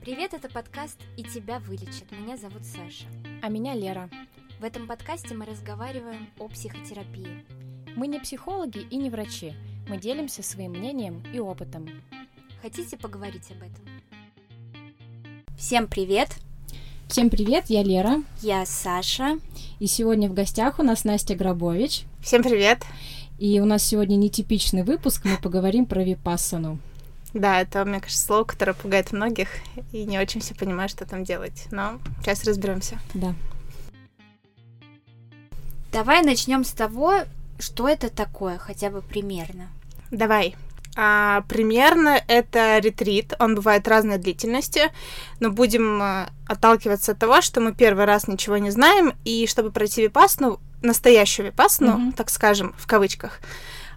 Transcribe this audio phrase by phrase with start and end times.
[0.00, 2.10] Привет, это подкаст «И тебя вылечат».
[2.12, 3.04] Меня зовут Саша.
[3.42, 4.08] А меня Лера.
[4.60, 7.44] В этом подкасте мы разговариваем о психотерапии.
[7.96, 9.54] Мы не психологи и не врачи.
[9.88, 11.88] Мы делимся своим мнением и опытом.
[12.62, 13.84] Хотите поговорить об этом?
[15.58, 16.30] Всем привет!
[17.08, 18.22] Всем привет, я Лера.
[18.40, 19.38] Я Саша.
[19.80, 22.04] И сегодня в гостях у нас Настя Грабович.
[22.22, 22.84] Всем привет!
[23.38, 26.78] И у нас сегодня нетипичный выпуск, мы поговорим про випассану.
[27.34, 29.48] Да, это, мне кажется, слово, которое пугает многих,
[29.92, 31.66] и не очень все понимают, что там делать.
[31.70, 32.98] Но сейчас разберемся.
[33.14, 33.34] Да.
[35.92, 37.22] Давай начнем с того,
[37.58, 39.68] что это такое, хотя бы примерно.
[40.10, 40.56] Давай.
[40.96, 44.90] А, примерно это ретрит, он бывает разной длительности,
[45.38, 49.70] но будем а, отталкиваться от того, что мы первый раз ничего не знаем, и чтобы
[49.70, 52.12] пройти випасну, настоящую випасну, mm-hmm.
[52.16, 53.38] так скажем, в кавычках,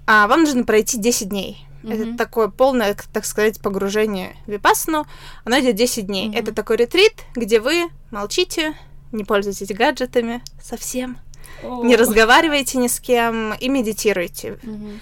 [0.05, 1.65] а, вам нужно пройти 10 дней.
[1.83, 2.09] Mm-hmm.
[2.09, 5.05] Это такое полное, так сказать, погружение в випассану.
[5.43, 6.29] Оно идет 10 дней.
[6.29, 6.39] Mm-hmm.
[6.39, 8.75] Это такой ретрит, где вы молчите,
[9.11, 11.17] не пользуетесь гаджетами совсем,
[11.63, 11.85] oh.
[11.85, 14.59] не разговариваете ни с кем и медитируете.
[14.61, 14.99] Mm-hmm.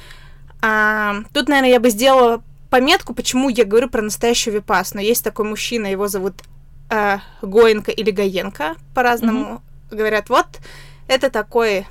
[0.61, 5.01] А, тут, наверное, я бы сделала пометку, почему я говорю про настоящую випассану.
[5.01, 6.35] Есть такой мужчина, его зовут
[6.89, 9.95] э, Гоенко или Гаенко, по-разному mm-hmm.
[9.95, 10.29] говорят.
[10.29, 10.47] Вот
[11.07, 11.87] это такой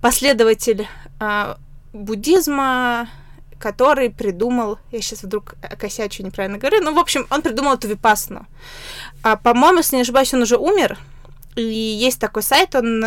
[0.00, 0.88] последователь
[1.20, 1.54] э,
[1.92, 3.08] буддизма,
[3.60, 8.46] который придумал, я сейчас вдруг косячу, неправильно говорю, ну, в общем, он придумал эту випасну.
[9.22, 10.98] А, по-моему, если не ошибаюсь, он уже умер,
[11.56, 13.06] и есть такой сайт, он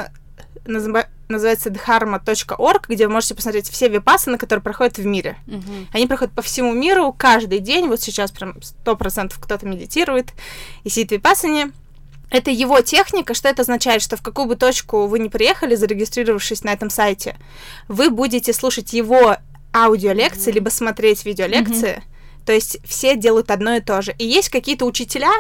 [0.66, 5.38] называется dharma.org, где вы можете посмотреть все випасаны, которые проходят в мире.
[5.48, 5.88] Uh-huh.
[5.92, 10.34] Они проходят по всему миру каждый день, вот сейчас прям сто процентов кто-то медитирует
[10.84, 11.72] и сидит в випасане.
[12.30, 13.34] Это его техника.
[13.34, 14.02] Что это означает?
[14.02, 17.36] Что в какую бы точку вы не приехали, зарегистрировавшись на этом сайте,
[17.88, 19.38] вы будете слушать его
[19.74, 21.98] аудиолекции, либо смотреть видеолекции.
[21.98, 22.46] Mm-hmm.
[22.46, 24.14] То есть все делают одно и то же.
[24.18, 25.32] И есть какие-то учителя,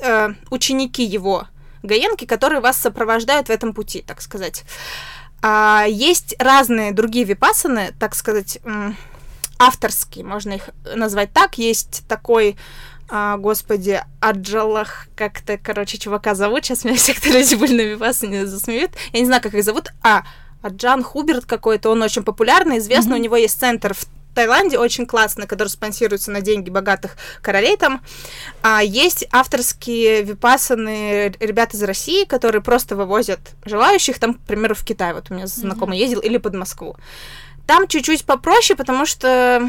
[0.00, 1.46] э, ученики его,
[1.82, 4.64] Гаенки, которые вас сопровождают в этом пути, так сказать.
[5.42, 8.58] А, есть разные другие випасаны, так сказать,
[9.58, 11.56] авторские, можно их назвать так.
[11.56, 12.56] Есть такой
[13.12, 18.46] а, господи, Аджалах, как-то, короче, чувака зовут, сейчас меня все, кто люди были на Випассане,
[18.46, 18.92] засмеют.
[19.12, 19.88] Я не знаю, как их зовут.
[20.02, 20.24] А,
[20.62, 23.20] Аджан Хуберт какой-то, он очень популярный, известный, mm-hmm.
[23.20, 24.04] у него есть центр в
[24.34, 28.00] Таиланде очень классный, который спонсируется на деньги богатых королей там.
[28.62, 34.84] А есть авторские випасаны ребята из России, которые просто вывозят желающих там, к примеру, в
[34.84, 35.14] Китай.
[35.14, 36.02] Вот у меня знакомый mm-hmm.
[36.02, 36.96] ездил, или под Москву.
[37.66, 39.68] Там чуть-чуть попроще, потому что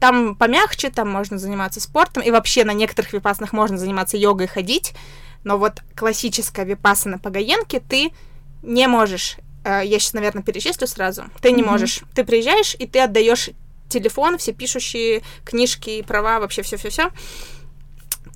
[0.00, 4.94] там помягче, там можно заниматься спортом, и вообще на некоторых випасанах можно заниматься йогой, ходить,
[5.44, 8.12] но вот классическая випасана по гаенке ты
[8.62, 11.24] не можешь я сейчас, наверное, перечислю сразу.
[11.40, 11.66] Ты не mm-hmm.
[11.66, 12.00] можешь.
[12.14, 13.50] Ты приезжаешь, и ты отдаешь
[13.88, 17.10] телефон, все пишущие книжки, права, вообще все-все-все.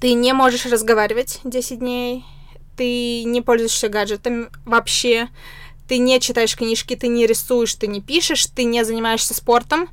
[0.01, 2.25] Ты не можешь разговаривать 10 дней.
[2.77, 5.29] Ты не пользуешься гаджетами вообще.
[5.89, 9.89] Ты не читаешь книжки, ты не рисуешь, ты не пишешь, ты не занимаешься спортом.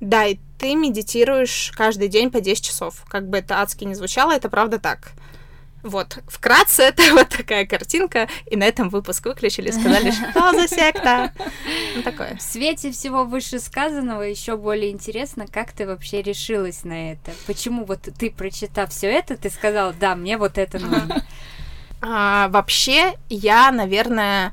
[0.00, 3.04] Да, и ты медитируешь каждый день по 10 часов.
[3.08, 5.12] Как бы это адски не звучало, это правда так.
[5.86, 11.32] Вот, вкратце, это вот такая картинка, и на этом выпуск выключили, сказали, что за секта.
[11.94, 12.36] Ну, такое.
[12.36, 17.30] В свете всего вышесказанного еще более интересно, как ты вообще решилась на это?
[17.46, 21.24] Почему вот ты, прочитав все это, ты сказала, да, мне вот это нужно?
[22.02, 24.52] А, вообще, я, наверное,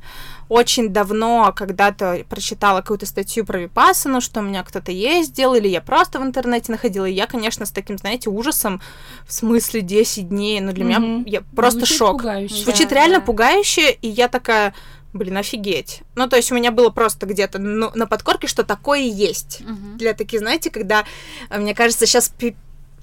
[0.49, 5.81] очень давно когда-то прочитала какую-то статью про Випассану, что у меня кто-то ездил, или я
[5.81, 8.81] просто в интернете находила, и я, конечно, с таким, знаете, ужасом,
[9.27, 10.99] в смысле 10 дней, но для mm-hmm.
[10.99, 12.17] меня я просто Звучит шок.
[12.17, 12.55] Пугающе.
[12.63, 13.25] Звучит да, реально да.
[13.25, 14.73] пугающе, и я такая,
[15.13, 16.01] блин, офигеть.
[16.15, 19.61] Ну, то есть у меня было просто где-то ну, на подкорке, что такое есть.
[19.61, 19.97] Uh-huh.
[19.97, 21.05] Для таких, знаете, когда,
[21.49, 22.33] мне кажется, сейчас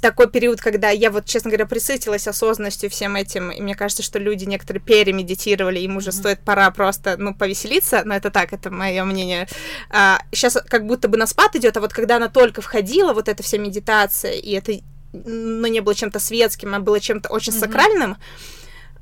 [0.01, 4.19] такой период, когда я вот, честно говоря, присытилась осознанностью всем этим, и мне кажется, что
[4.19, 6.13] люди некоторые перемедитировали, им уже mm-hmm.
[6.13, 9.49] стоит пора просто, ну, повеселиться, но это так, это мое мнение.
[9.91, 13.29] А, сейчас как будто бы на спад идет, а вот когда она только входила, вот
[13.29, 14.73] эта вся медитация, и это,
[15.13, 17.59] ну, не было чем-то светским, а было чем-то очень mm-hmm.
[17.61, 18.17] сакральным,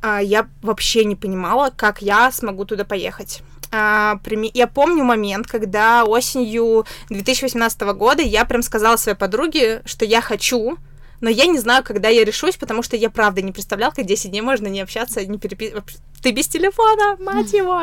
[0.00, 3.42] а, я вообще не понимала, как я смогу туда поехать.
[3.70, 4.18] А,
[4.54, 10.78] я помню момент, когда осенью 2018 года я прям сказала своей подруге, что я хочу
[11.20, 14.30] но я не знаю, когда я решусь, потому что я правда не представляла, как 10
[14.30, 15.84] дней можно не общаться, не переписывать.
[16.22, 17.82] Ты без телефона, мать его!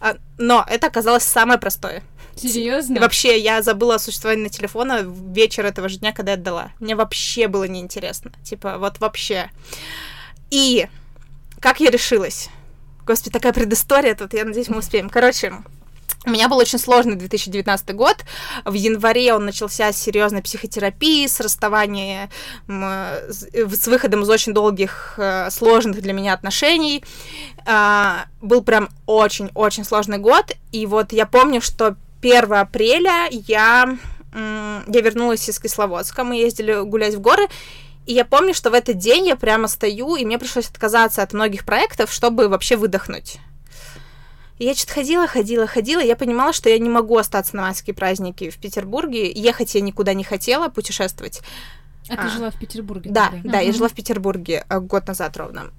[0.00, 2.02] А, но это оказалось самое простое.
[2.36, 2.96] Серьезно?
[2.96, 6.70] И вообще, я забыла о существовании телефона вечер этого же дня, когда я отдала.
[6.80, 8.32] Мне вообще было неинтересно.
[8.44, 9.50] Типа, вот вообще.
[10.50, 10.86] И
[11.60, 12.48] как я решилась?
[13.06, 15.08] Господи, такая предыстория тут, я надеюсь, мы успеем.
[15.08, 15.54] Короче,
[16.24, 18.16] У меня был очень сложный 2019 год.
[18.64, 22.30] В январе он начался с серьезной психотерапии, с расставания
[22.66, 27.04] с выходом из очень долгих, э, сложных для меня отношений.
[27.64, 30.52] А, был прям очень-очень сложный год.
[30.72, 33.96] И вот я помню, что 1 апреля я,
[34.34, 37.46] я вернулась из Кисловодска, мы ездили гулять в горы,
[38.06, 41.32] и я помню, что в этот день я прямо стою, и мне пришлось отказаться от
[41.32, 43.38] многих проектов, чтобы вообще выдохнуть.
[44.58, 47.94] И я что-то ходила, ходила, ходила, я понимала, что я не могу остаться на майские
[47.94, 49.30] праздники в Петербурге.
[49.30, 51.42] Ехать я никуда не хотела, путешествовать.
[52.08, 53.10] А, а ты жила в Петербурге?
[53.10, 53.50] Да, тогда?
[53.50, 53.66] да, uh-huh.
[53.66, 55.72] я жила в Петербурге э, год назад ровно.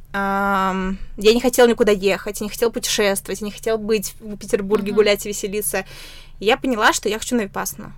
[1.17, 4.91] я не хотела никуда ехать, я не хотела путешествовать, я не хотела быть в Петербурге,
[4.91, 4.95] uh-huh.
[4.95, 5.85] гулять и веселиться.
[6.39, 7.93] И я поняла, что я хочу на Випасну.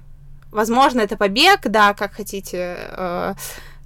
[0.52, 2.78] Возможно, это побег, да, как хотите.
[2.78, 3.34] Э,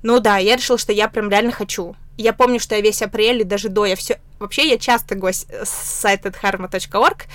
[0.02, 1.96] ну да, я решила, что я прям реально хочу.
[2.18, 4.20] Я помню, что я весь апрель и даже до, я все...
[4.44, 7.26] Вообще, я часто гость с сайта dharma.org,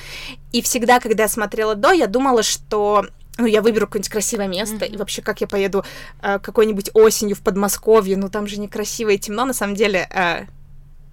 [0.53, 3.07] и всегда, когда я смотрела до, я думала, что
[3.39, 4.95] ну, я выберу какое-нибудь красивое место, mm-hmm.
[4.95, 5.85] и вообще, как я поеду
[6.21, 10.47] э, какой-нибудь осенью в Подмосковье, ну, там же некрасиво и темно, на самом деле, э,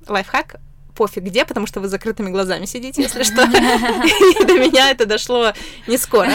[0.07, 0.57] лайфхак,
[0.95, 3.43] пофиг где, потому что вы закрытыми глазами сидите, если что.
[3.43, 5.53] И до меня это дошло
[5.87, 6.31] не скоро.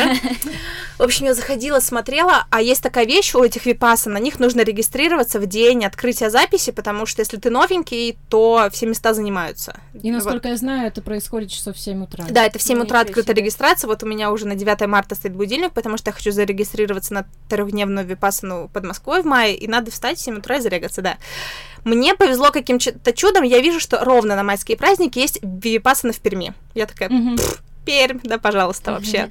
[0.99, 4.61] В общем, я заходила, смотрела, а есть такая вещь у этих випаса, на них нужно
[4.61, 9.81] регистрироваться в день открытия записи, потому что если ты новенький, то все места занимаются.
[9.95, 12.27] И насколько я знаю, это происходит часов в 7 утра.
[12.29, 13.89] Да, это в 7 утра открыта регистрация.
[13.89, 17.27] Вот у меня уже на 9 марта стоит будильник, потому что я хочу зарегистрироваться на
[17.49, 21.17] трехдневную випасану под Москвой в мае, и надо встать в 7 утра и зарегаться, да.
[21.85, 26.55] Мне повезло каким-то чудом, я вижу, что ровно на майские праздники есть випасана в Перми.
[26.75, 27.11] Я такая,
[27.85, 29.31] Пермь, да, пожалуйста, вообще.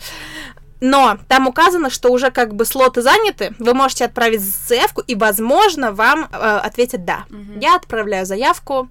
[0.81, 5.91] Но там указано, что уже как бы слоты заняты, вы можете отправить заявку, и, возможно,
[5.91, 7.25] вам э, ответят «да».
[7.29, 7.59] Угу.
[7.59, 8.87] Я отправляю заявку,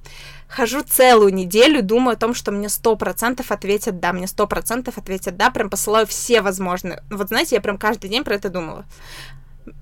[0.48, 4.98] хожу целую неделю, думаю о том, что мне сто процентов ответят «да», мне сто процентов
[4.98, 7.02] ответят «да», прям посылаю все возможные.
[7.10, 8.84] Вот знаете, я прям каждый день про это думала.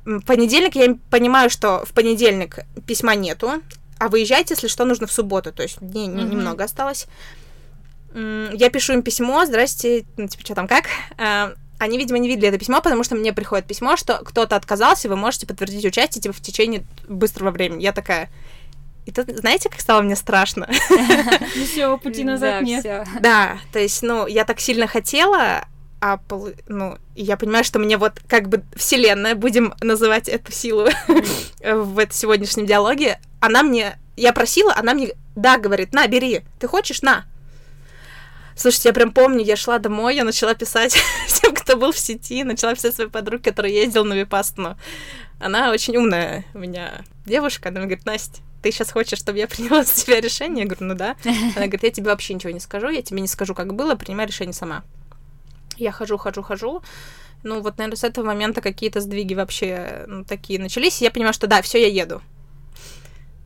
[0.04, 3.62] В понедельник я понимаю, что в понедельник письма нету,
[3.98, 6.30] а выезжайте, если что, нужно в субботу, то есть дней mm-hmm.
[6.30, 7.06] немного осталось.
[8.14, 10.86] Я пишу им письмо, здрасте, ну, типа, что там, как?
[11.18, 15.08] А, они, видимо, не видели это письмо, потому что мне приходит письмо, что кто-то отказался,
[15.08, 17.82] вы можете подтвердить участие, типа, в течение быстрого времени.
[17.82, 18.30] Я такая...
[19.04, 20.68] И тут, знаете, как стало мне страшно?
[21.64, 22.84] Все, пути назад нет.
[23.20, 25.66] Да, то есть, ну, я так сильно хотела,
[26.00, 26.20] а
[26.68, 30.88] ну, я понимаю, что мне вот как бы вселенная, будем называть эту силу
[31.60, 36.68] в этом сегодняшнем диалоге, она мне, я просила, она мне, да, говорит, на, бери, ты
[36.68, 37.24] хочешь, на.
[38.56, 40.94] Слушайте, я прям помню, я шла домой, я начала писать
[41.26, 44.78] всем, кто был в сети, начала писать своей подруге, которая ездила на Випастну.
[45.38, 49.46] Она очень умная у меня девушка, она мне говорит, Настя, ты сейчас хочешь, чтобы я
[49.46, 50.64] приняла за тебя решение?
[50.64, 51.16] Я говорю, ну да.
[51.24, 54.26] Она говорит, я тебе вообще ничего не скажу, я тебе не скажу, как было, принимай
[54.26, 54.82] решение сама.
[55.76, 56.82] Я хожу, хожу, хожу.
[57.42, 61.00] Ну, вот, наверное, с этого момента какие-то сдвиги вообще ну, такие начались.
[61.00, 62.22] И я понимаю, что да, все, я еду.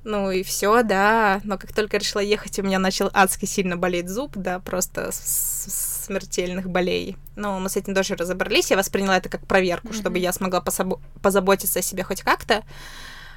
[0.02, 1.40] Ну и все, да.
[1.44, 6.04] Но как только решила ехать, у меня начал адски сильно болеть зуб, да, просто с
[6.06, 7.16] смертельных болей.
[7.36, 8.70] Но мы с этим тоже разобрались.
[8.70, 10.00] Я восприняла это как проверку, mm-hmm.
[10.00, 12.62] чтобы я смогла пособо- позаботиться о себе хоть как-то.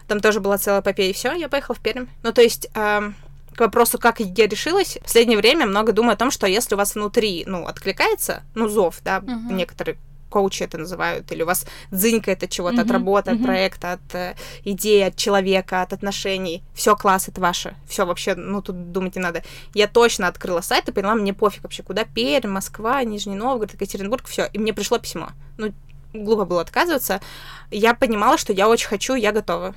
[0.07, 2.07] Там тоже была целая эпопея, и все, я поехала в Пермь.
[2.23, 3.15] Ну, то есть, эм,
[3.55, 6.77] к вопросу, как я решилась, в последнее время много думаю о том, что если у
[6.77, 9.53] вас внутри, ну, откликается, ну, зов, да, uh-huh.
[9.53, 9.97] некоторые
[10.29, 13.35] коучи это называют, или у вас дзынька это чего-то, uh-huh, от работы, uh-huh.
[13.35, 16.63] от проекта, от э, идеи, от человека, от отношений.
[16.73, 17.75] Все класс, это ваше.
[17.87, 19.43] Все вообще, ну тут думать не надо.
[19.75, 24.25] Я точно открыла сайт и поняла, мне пофиг вообще, куда Пермь, Москва, Нижний Новгород, Екатеринбург,
[24.25, 24.49] все.
[24.53, 25.29] И мне пришло письмо.
[25.57, 25.71] Ну,
[26.13, 27.21] глупо было отказываться.
[27.69, 29.75] Я понимала, что я очень хочу, я готова.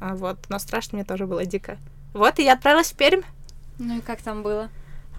[0.00, 1.78] А вот, но страшно мне тоже было дико.
[2.14, 3.22] Вот, и я отправилась в Пермь.
[3.78, 4.70] Ну и как там было?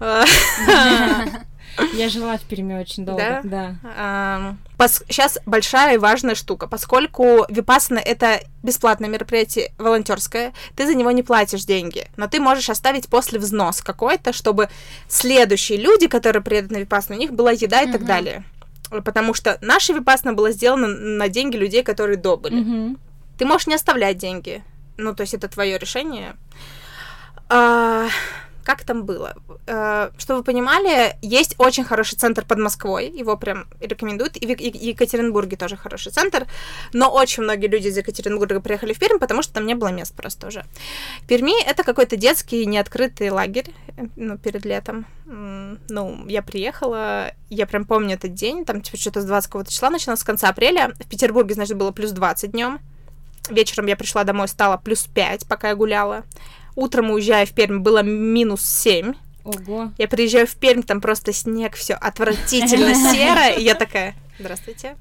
[1.92, 4.56] Я жила в Перми очень долго, да.
[5.08, 6.66] Сейчас большая и важная штука.
[6.68, 12.70] Поскольку Випассана— это бесплатное мероприятие, волонтерское, ты за него не платишь деньги, но ты можешь
[12.70, 14.68] оставить после взнос какой-то, чтобы
[15.08, 18.44] следующие люди, которые приедут на Випассану, у них была еда и так далее.
[18.88, 22.96] Потому что наша Випассана была сделана на деньги людей, которые добыли.
[23.38, 24.62] Ты можешь не оставлять деньги.
[24.96, 26.36] Ну, то есть это твое решение.
[27.48, 28.08] А,
[28.64, 29.34] как там было?
[29.68, 34.58] А, чтобы вы понимали, есть очень хороший центр под Москвой, его прям рекомендуют, и в
[34.58, 36.48] Екатеринбурге тоже хороший центр,
[36.92, 40.14] но очень многие люди из Екатеринбурга приехали в Пермь, потому что там не было мест
[40.16, 40.64] просто уже.
[41.22, 43.72] В Перми это какой-то детский неоткрытый лагерь,
[44.16, 45.06] ну, перед летом.
[45.26, 49.90] Ну, я приехала, я прям помню этот день, там типа что-то с 20 какого-то числа
[49.90, 50.92] началось, с конца апреля.
[50.98, 52.80] В Петербурге, значит, было плюс 20 днем.
[53.48, 56.24] Вечером я пришла домой, стало плюс 5, пока я гуляла.
[56.76, 59.14] Утром, уезжая в Пермь, было минус 7.
[59.44, 59.92] Ого.
[59.96, 64.96] Я приезжаю в Пермь, там просто снег, все отвратительно серо, и я такая, здравствуйте.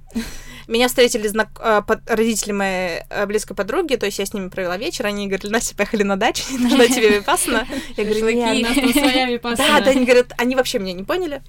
[0.68, 1.50] Меня встретили знак...
[1.60, 5.52] э, родители моей э, близкой подруги, то есть я с ними провела вечер, они говорили,
[5.52, 7.68] Настя, поехали на дачу, не нужна тебе випассана.
[7.98, 9.80] Я говорю, нет, У нас там своя випассана.
[9.80, 11.42] Да, да, они говорят, они вообще меня не поняли.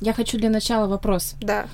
[0.00, 1.34] Я хочу для начала вопрос.
[1.40, 1.66] Да.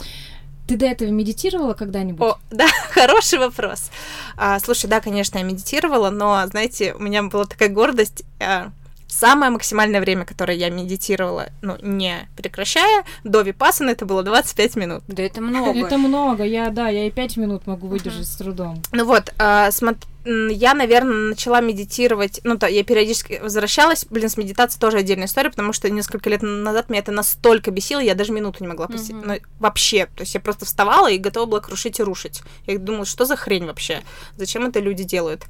[0.66, 2.20] Ты до этого медитировала когда-нибудь?
[2.26, 3.90] О, да, хороший вопрос.
[4.36, 8.24] А, слушай, да, конечно, я медитировала, но, знаете, у меня была такая гордость.
[8.40, 8.70] а,
[9.08, 15.04] самое максимальное время, которое я медитировала, ну, не прекращая, до випассаны, это было 25 минут.
[15.06, 15.78] Да это много.
[15.86, 18.82] Это много, я, да, я и пять минут могу выдержать с трудом.
[18.92, 24.28] Ну вот, а, смот- м, я, наверное, начала медитировать, ну, да, я периодически возвращалась, блин,
[24.28, 28.14] с медитацией тоже отдельная история, потому что несколько лет назад меня это настолько бесило, я
[28.14, 29.28] даже минуту не могла посидеть, Мгм.
[29.28, 32.42] ну, вообще, то есть я просто вставала и готова была крушить и рушить.
[32.66, 34.02] Я думала, что за хрень вообще,
[34.36, 35.44] зачем это люди делают?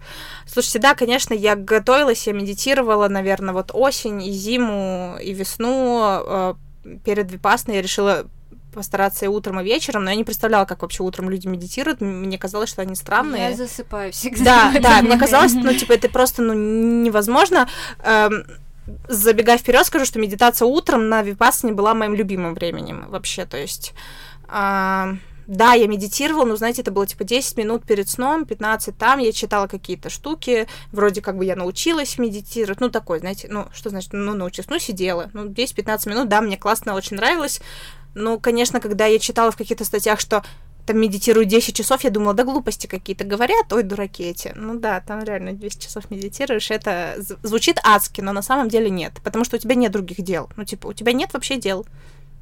[0.47, 6.54] Слушайте, да, конечно, я готовилась, я медитировала, наверное, вот осень и зиму, и весну, э,
[7.04, 8.26] перед випасной я решила
[8.76, 12.00] постараться и утром, и вечером, но я не представляла, как вообще утром люди медитируют.
[12.00, 13.50] Мне казалось, что они странные.
[13.50, 14.71] Я засыпаю всегда.
[14.73, 17.68] Да, да, мне казалось, ну, типа, это просто, ну, невозможно.
[18.04, 18.45] Эм,
[19.09, 23.95] забегая вперед, скажу, что медитация утром на випассане была моим любимым временем вообще, то есть...
[24.49, 25.16] а,
[25.47, 29.33] да, я медитировала, но, знаете, это было типа 10 минут перед сном, 15 там, я
[29.33, 34.12] читала какие-то штуки, вроде как бы я научилась медитировать, ну, такой, знаете, ну, что значит,
[34.12, 37.61] ну, научилась, ну, сидела, ну, 10-15 минут, да, мне классно, очень нравилось,
[38.16, 40.42] но, конечно, когда я читала в каких-то статьях, что
[40.87, 44.52] там медитирую 10 часов, я думала, да глупости какие-то говорят, ой, дураки эти.
[44.54, 49.12] Ну да, там реально 10 часов медитируешь, это звучит адски, но на самом деле нет,
[49.23, 50.49] потому что у тебя нет других дел.
[50.56, 51.85] Ну, типа, у тебя нет вообще дел.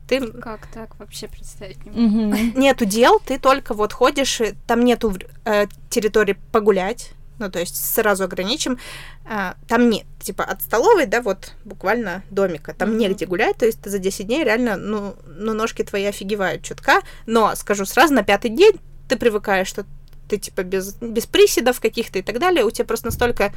[0.06, 2.36] Ты Как так вообще представить не могу.
[2.36, 2.60] Мгм.
[2.60, 5.12] нету дел, ты только вот ходишь, и там нету
[5.44, 8.78] э, территории погулять, ну, то есть сразу ограничим.
[9.26, 12.98] А, там нет, типа, от столовой, да, вот буквально домика, там Мгм.
[12.98, 17.00] негде гулять, то есть ты за 10 дней реально, ну, ну, ножки твои офигевают чутка,
[17.26, 19.84] но, скажу сразу, на пятый день ты привыкаешь, что
[20.28, 23.52] ты, типа, без, без приседов каких-то и так далее, у тебя просто настолько...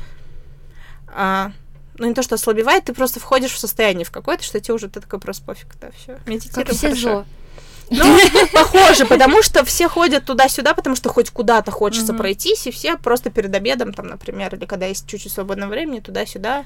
[1.07, 1.51] а,
[1.97, 4.87] ну, не то, что ослабевает, ты просто входишь в состояние в какое-то, что тебе уже
[4.89, 6.95] ты такой просто пофиг, да, все, медитируем, Как хорошо.
[6.95, 7.25] СИЗО.
[7.89, 8.19] Ну,
[8.53, 13.29] похоже, потому что все ходят туда-сюда, потому что хоть куда-то хочется пройтись, и все просто
[13.29, 16.65] перед обедом, там, например, или когда есть чуть-чуть свободного времени, туда-сюда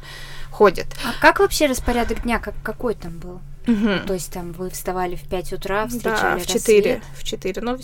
[0.52, 0.88] ходят.
[1.06, 2.40] А как вообще распорядок дня?
[2.40, 3.40] Как, какой там был?
[3.66, 6.94] То есть там вы вставали в 5 утра, Да, встречали в 4.
[6.96, 7.04] рассвет?
[7.16, 7.62] В 4.
[7.62, 7.78] Ну,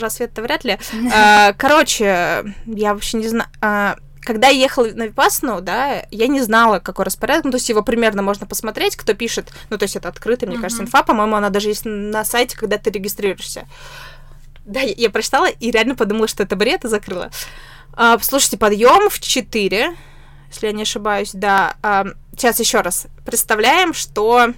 [0.00, 0.78] рассвет-то вряд ли.
[1.14, 3.96] А, Короче, я вообще не знаю.
[4.26, 7.44] Когда я ехала на Випассану, да, я не знала, какой распорядок.
[7.44, 9.52] Ну, то есть его примерно можно посмотреть, кто пишет.
[9.70, 10.88] Ну, то есть это открытая, мне кажется, Мгм.
[10.88, 11.04] инфа.
[11.04, 13.68] По-моему, она даже есть на сайте, когда ты регистрируешься.
[14.64, 17.30] Да, я, я прочитала и реально подумала, что это бред, и закрыла.
[17.92, 19.94] А, слушайте, подъем в 4,
[20.50, 21.76] если я не ошибаюсь, да.
[21.82, 22.06] А,
[22.36, 23.06] сейчас еще раз.
[23.24, 24.48] Представляем, что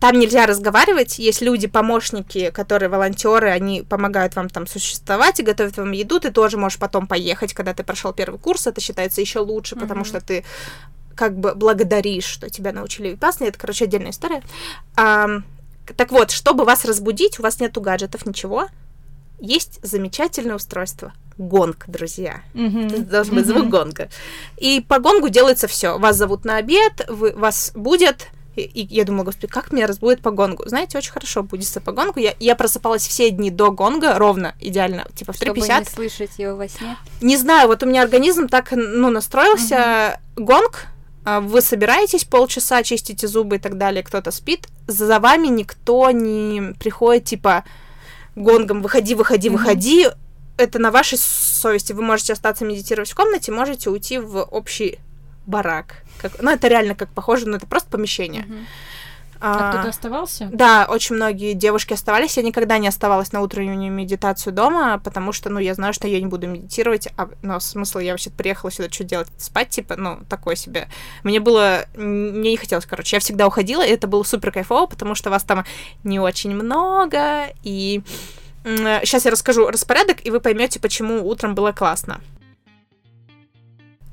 [0.00, 5.76] там нельзя разговаривать, есть люди, помощники, которые волонтеры, они помогают вам там существовать и готовят
[5.76, 9.38] вам еду, ты тоже можешь потом поехать, когда ты прошел первый курс, это считается еще
[9.38, 10.04] лучше, потому Мгм.
[10.06, 10.44] что ты
[11.14, 14.42] как бы благодаришь, что тебя научили випассане, это, короче, отдельная история.
[14.96, 15.44] Ам,
[15.96, 18.66] так вот, чтобы вас разбудить, у вас нету гаджетов, ничего,
[19.38, 21.12] есть замечательное устройство.
[21.38, 22.40] Гонг, друзья.
[22.54, 23.70] Это должен быть звук Мгм.
[23.70, 24.08] гонга.
[24.56, 25.98] И по гонгу делается все.
[25.98, 28.28] Вас зовут на обед, вы, вас будет.
[28.56, 30.66] И, и я думала, господи, как меня разбудит по гонгу?
[30.66, 32.18] Знаете, очень хорошо будется по гонгу.
[32.20, 35.78] Я, я просыпалась все дни до гонга, ровно, идеально, типа в Чтобы 3.50.
[35.80, 36.96] не слышать его во сне.
[37.20, 40.20] Не знаю, вот у меня организм так, ну, настроился.
[40.36, 40.86] Гонг,
[41.24, 46.72] а, вы собираетесь полчаса, чистите зубы и так далее, кто-то спит, за вами никто не
[46.78, 47.64] приходит, типа,
[48.36, 49.58] гонгом, выходи, выходи, Мгм.
[49.58, 50.06] выходи.
[50.56, 51.92] Это на вашей совести.
[51.92, 54.98] Вы можете остаться медитировать в комнате, можете уйти в общий
[55.46, 56.02] барак.
[56.20, 58.44] Как, ну, это реально как похоже, но это просто помещение.
[58.44, 58.66] Мгм.
[59.38, 60.48] А А, кто-то оставался?
[60.50, 62.38] да, очень многие девушки оставались.
[62.38, 66.18] Я никогда не оставалась на утреннюю медитацию дома, потому что, ну, я знаю, что я
[66.20, 67.08] не буду медитировать.
[67.18, 69.28] А, но смысл, я вообще приехала сюда, что делать?
[69.36, 70.88] Спать, типа, ну, такое себе.
[71.22, 71.84] Мне было...
[71.96, 73.16] Мне не хотелось, короче.
[73.16, 75.66] Я всегда уходила, и это было супер кайфово, потому что вас там
[76.02, 78.02] не очень много, и...
[78.64, 82.20] Сейчас я расскажу распорядок, и вы поймете, почему утром было классно.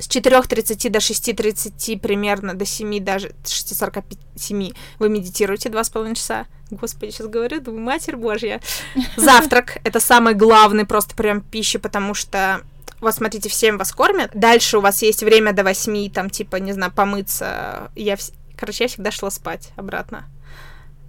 [0.04, 6.46] С 4.30 до 6.30 примерно, до 7, даже 6.47 вы медитируете 2,5 часа.
[6.72, 8.60] Господи, сейчас говорю, думаю, матерь божья.
[9.16, 12.64] Завтрак— это самый главный просто прям пища, потому что
[13.00, 14.32] вот смотрите, в 7 вас кормят.
[14.34, 17.90] Дальше у вас есть время до 8, там, типа, не знаю, помыться.
[17.96, 20.26] Я, вс- короче, я всегда шла спать обратно.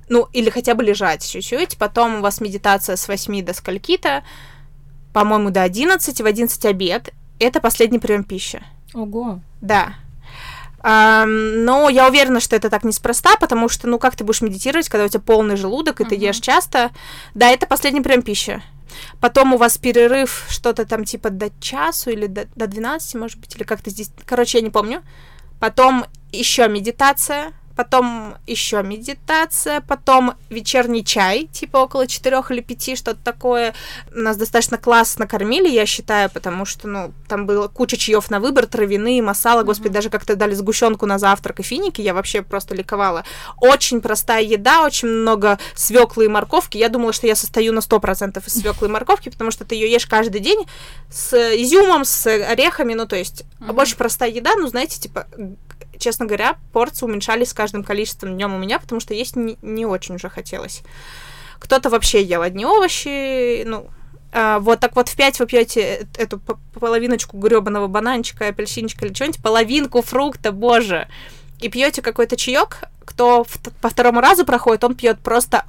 [0.09, 1.79] Ну, или хотя бы лежать чуть-чуть.
[1.79, 4.23] Потом у вас медитация с 8 до скольки-то.
[5.13, 6.21] По-моему, до 11.
[6.21, 7.13] В 11 обед.
[7.41, 8.63] Это последний прием пищи.
[8.95, 9.41] Ого.
[9.61, 9.95] Да.
[10.83, 15.07] Но я уверена, что это так неспроста, потому что, ну, как ты будешь медитировать, когда
[15.07, 16.91] у тебя полный желудок, и ты ешь часто?
[17.35, 18.63] Да, это последний прием пищи.
[19.19, 23.57] Потом у вас перерыв что-то там типа до часу или до, до 12, может быть,
[23.57, 24.11] или как-то здесь.
[24.27, 25.03] Короче, я не помню.
[25.59, 33.19] Потом еще медитация, потом еще медитация, потом вечерний чай, типа около четырех или пяти, что-то
[33.23, 33.75] такое.
[34.13, 38.67] Нас достаточно классно кормили, я считаю, потому что, ну, там было куча чаев на выбор,
[38.67, 39.65] травяные, масала, mm-hmm.
[39.65, 43.25] господи, даже как-то дали сгущенку на завтрак и финики, я вообще просто ликовала.
[43.61, 46.79] Очень простая еда, очень много свеклы и морковки.
[46.79, 49.91] Я думала, что я состою на 100% из свеклы и морковки, потому что ты ее
[49.91, 50.67] ешь каждый день
[51.11, 53.81] с изюмом, с орехами, ну, то есть mm-hmm.
[53.81, 55.27] очень простая еда, ну, знаете, типа
[55.99, 59.87] честно говоря, порции уменьшались с каждым количеством днем у меня, потому что есть не, не
[59.87, 60.83] очень уже хотелось.
[61.59, 63.87] Кто-то вообще ел одни овощи, ну,
[64.33, 66.41] а, вот так вот в 5 вы пьете эту
[66.79, 71.09] половиночку гребаного бананчика, апельсинчика или что-нибудь, половинку фрукта, боже,
[71.61, 73.47] и пьете какой-то чаек, кто
[73.81, 75.65] по второму разу проходит, он пьет просто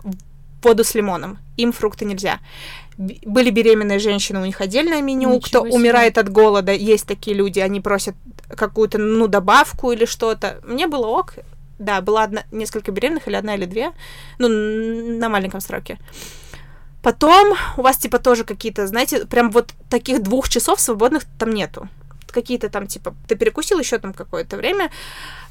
[0.63, 1.38] воду с лимоном.
[1.58, 2.39] Им фрукты нельзя
[2.98, 5.75] были беременные женщины, у них отдельное меню, Ничего кто себе.
[5.75, 8.15] умирает от голода, есть такие люди, они просят
[8.50, 10.60] какую-то, ну, добавку или что-то.
[10.64, 11.36] Мне было ок,
[11.80, 13.92] да, была одна, несколько беременных, или одна, или две,
[14.40, 15.98] ну, на маленьком сроке.
[17.02, 21.88] Потом у вас, типа, тоже какие-то, знаете, прям вот таких двух часов свободных там нету.
[22.32, 24.90] Какие-то там, типа, ты перекусил еще там какое-то время,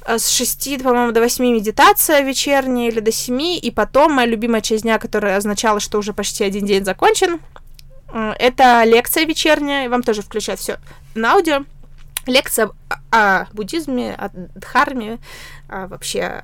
[0.05, 4.61] э, с 6, по-моему, до 8 медитация вечерняя или до 7, и потом моя любимая
[4.61, 7.39] часть дня, которая означала, что уже почти один день закончен,
[8.13, 10.77] э, это лекция вечерняя, вам тоже включают все
[11.15, 11.63] на аудио.
[12.25, 12.69] Лекция
[13.11, 15.19] о буддизме, о дхарме,
[15.67, 16.43] о вообще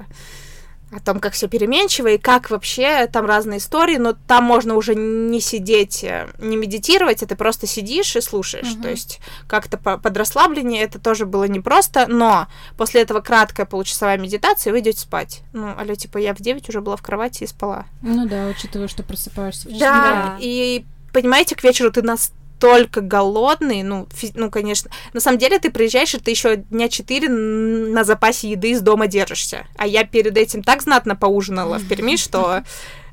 [0.92, 4.94] о том, как все переменчиво и как вообще там разные истории, но там можно уже
[4.94, 8.68] не сидеть, э, не медитировать, это просто сидишь и слушаешь.
[8.68, 8.82] Mm-hmm.
[8.82, 12.48] То есть как-то под расслабление это тоже было непросто, но
[12.78, 15.44] после этого краткая получасовая медитация, вы идете спать.
[15.54, 17.86] Ну, алло, типа я в 9 уже была в кровати и спала.
[18.02, 19.80] Ну да, учитывая, что просыпаешься в 4.
[19.80, 20.84] Да, да, и
[21.14, 24.92] понимаете, к вечеру ты нас настолько голодный, ну, фи- ну, конечно.
[25.14, 29.08] На самом деле ты приезжаешь, и ты еще дня четыре на запасе еды из дома
[29.08, 29.66] держишься.
[29.78, 32.64] А я перед этим так знатно поужинала в Перми, что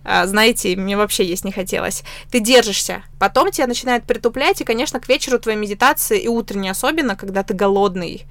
[0.05, 2.03] а, знаете, мне вообще есть не хотелось.
[2.31, 7.17] Ты держишься, потом тебя начинает притуплять, и, конечно, к вечеру твоя медитация, и утренняя особенно,
[7.17, 8.27] когда ты голодный,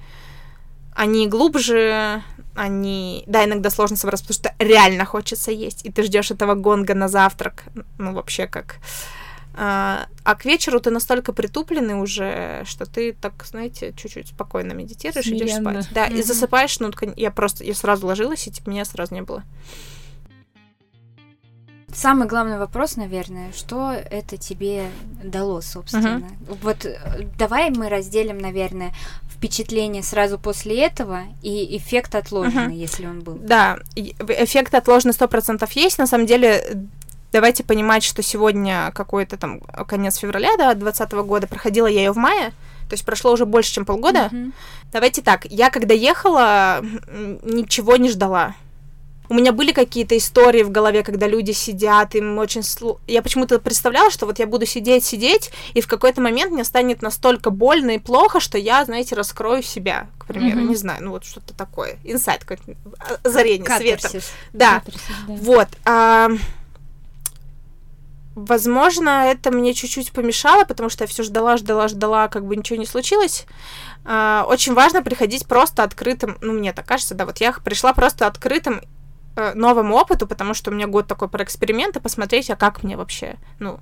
[0.94, 2.22] они глубже,
[2.56, 3.22] они...
[3.26, 7.08] Да, иногда сложно собраться, потому что реально хочется есть, и ты ждешь этого гонга на
[7.08, 7.64] завтрак,
[7.98, 8.76] ну, вообще как...
[9.60, 15.26] А, а к вечеру ты настолько притупленный уже, что ты так, знаете, чуть-чуть спокойно медитируешь,
[15.26, 15.88] идешь спать.
[15.90, 16.18] Да, mm-hmm.
[16.18, 19.42] и засыпаешь, ну, я просто, я сразу ложилась, и типа, меня сразу не было.
[21.92, 24.90] Самый главный вопрос, наверное, что это тебе
[25.24, 26.18] дало, собственно.
[26.18, 26.58] Uh-huh.
[26.62, 28.94] Вот э, давай мы разделим, наверное,
[29.28, 32.80] впечатление сразу после этого и эффект отложенный, uh-huh.
[32.80, 33.38] если он был.
[33.40, 35.98] Да, эффект отложенный сто процентов есть.
[35.98, 36.86] На самом деле,
[37.32, 42.16] давайте понимать, что сегодня какой-то там конец февраля, да, 2020 года, проходила я ее в
[42.16, 42.52] мае,
[42.88, 44.30] то есть прошло уже больше, чем полгода.
[44.32, 44.52] Mm-hmm.
[44.92, 46.80] Давайте так, я когда ехала,
[47.42, 48.54] ничего не ждала.
[49.30, 52.62] У меня были какие-то истории в голове, когда люди сидят, им очень...
[52.62, 52.98] Слу...
[53.06, 57.02] Я почему-то представляла, что вот я буду сидеть, сидеть, и в какой-то момент мне станет
[57.02, 60.68] настолько больно и плохо, что я, знаете, раскрою себя, к примеру, mm-hmm.
[60.68, 62.74] не знаю, ну вот что-то такое, инсайт, какое-то
[63.22, 64.10] озарение, Катарсис.
[64.10, 64.26] света.
[64.54, 65.34] Да, Катарсис, да.
[65.34, 65.68] вот.
[65.84, 66.30] А
[68.46, 72.78] Возможно, это мне чуть-чуть помешало, потому что я все ждала, ждала, ждала, как бы ничего
[72.78, 73.46] не случилось.
[74.04, 78.28] А, очень важно приходить просто открытым, ну, мне так кажется, да, вот я пришла просто
[78.28, 78.80] открытым
[79.34, 82.96] э, новому опыту, потому что у меня год такой про эксперименты, посмотреть, а как мне
[82.96, 83.80] вообще, ну,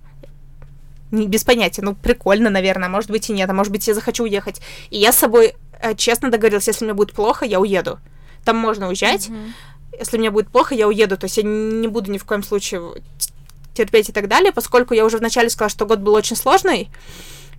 [1.11, 4.25] не, без понятия, ну, прикольно, наверное, может быть и нет, а может быть я захочу
[4.25, 4.63] уехать.
[4.89, 7.99] И я с собой э, честно договорилась, если мне будет плохо, я уеду.
[8.43, 9.29] Там можно уезжать.
[9.29, 9.99] Mm-hmm.
[9.99, 11.17] Если мне будет плохо, я уеду.
[11.17, 12.81] То есть я не буду ни в коем случае
[13.77, 16.91] терпеть и так далее, поскольку я уже вначале сказала, что год был очень сложный,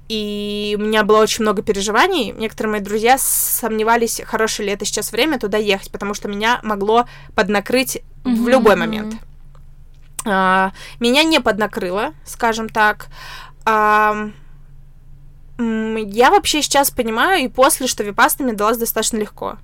[0.09, 2.31] и у меня было очень много переживаний.
[2.31, 7.07] Некоторые мои друзья сомневались, хорошее ли это сейчас время туда ехать, потому что меня могло
[7.35, 8.35] поднакрыть mm-hmm.
[8.35, 9.15] в любой момент.
[10.25, 13.07] А, меня не поднакрыло, скажем так.
[13.65, 14.29] А,
[15.59, 19.57] я вообще сейчас понимаю и после, что випасна мне далась достаточно легко.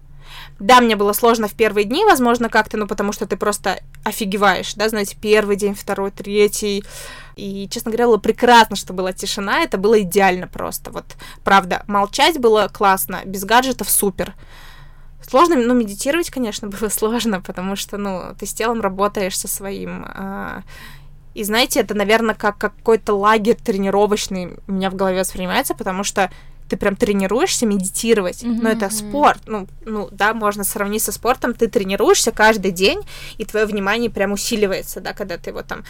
[0.60, 4.76] Да, мне было сложно в первые дни, возможно, как-то, ну, потому что ты просто офигеваешь,
[4.76, 6.84] да, знаете, первый день, второй, третий.
[7.36, 10.92] И, честно говоря, было прекрасно, что была тишина, это было идеально просто.
[10.92, 11.06] Вот,
[11.44, 14.34] правда, молчать было классно, без гаджетов супер.
[15.28, 20.06] Сложно, ну, медитировать, конечно, было сложно, потому что, ну, ты с телом работаешь со своим.
[20.06, 20.62] Э,
[21.34, 26.30] и знаете, это, наверное, как какой-то лагерь тренировочный у меня в голове воспринимается, потому что
[26.74, 31.54] ты прям тренируешься медитировать, Мгм, но это спорт, ну, ну, да, можно сравнить со спортом,
[31.54, 33.00] ты тренируешься каждый день,
[33.38, 35.84] и твое внимание прям усиливается, да, когда ты его там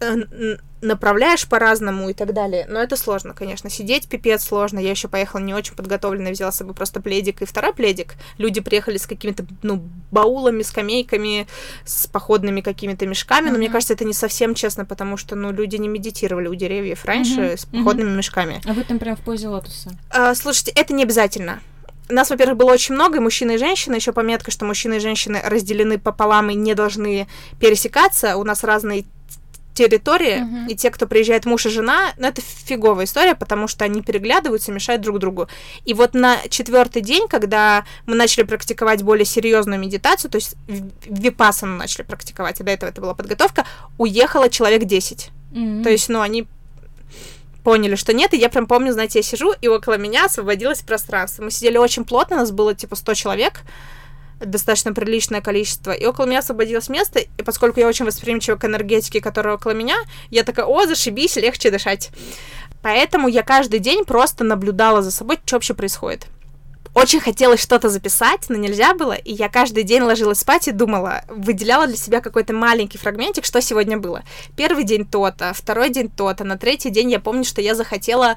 [0.00, 2.66] э, направляешь по-разному и так далее.
[2.68, 3.68] Но это сложно, конечно.
[3.70, 4.78] Сидеть пипец сложно.
[4.78, 8.14] Я еще поехала не очень подготовленная, взяла с собой просто пледик и второй пледик.
[8.38, 11.46] Люди приехали с какими-то, ну, баулами, скамейками,
[11.84, 13.50] с походными какими-то мешками.
[13.50, 17.04] Но мне кажется, это не совсем честно, потому что, ну, люди не медитировали у деревьев
[17.04, 18.60] раньше Мгм, с походными мешками.
[18.66, 19.90] А вы там прям в позе лотоса.
[20.10, 21.60] А, слушайте, это не обязательно.
[22.08, 23.96] Нас, во-первых, было очень много, и мужчины и женщины.
[23.96, 27.26] Еще пометка, что мужчины и женщины разделены пополам и не должны
[27.58, 28.36] пересекаться.
[28.36, 29.04] У нас разные
[29.76, 30.66] территории, Мгм.
[30.66, 34.72] и те, кто приезжает муж и жена, ну, это фиговая история, потому что они переглядываются,
[34.72, 35.48] мешают друг другу.
[35.84, 40.90] И вот на четвертый день, когда мы начали практиковать более серьезную медитацию, то есть в-
[41.22, 43.64] випассану начали практиковать, и до этого это была подготовка,
[43.98, 45.30] уехало человек 10.
[45.84, 46.46] То есть, ну, они
[47.64, 51.42] поняли, что нет, и я прям помню, знаете, я сижу, и около меня освободилось пространство.
[51.44, 53.62] Мы сидели очень плотно, нас было типа 100 человек,
[54.40, 59.20] достаточно приличное количество, и около меня освободилось место, и поскольку я очень восприимчива к энергетике,
[59.20, 59.96] которая около меня,
[60.30, 62.10] я такая, о, зашибись, легче дышать.
[62.82, 66.26] Поэтому я каждый день просто наблюдала за собой, что вообще происходит.
[66.96, 71.24] Очень хотелось что-то записать, но нельзя было, и я каждый день ложилась спать и думала,
[71.28, 74.22] выделяла для себя какой-то маленький фрагментик, что сегодня было.
[74.56, 78.36] Первый день то-то, второй день то-то, на третий день я помню, что я захотела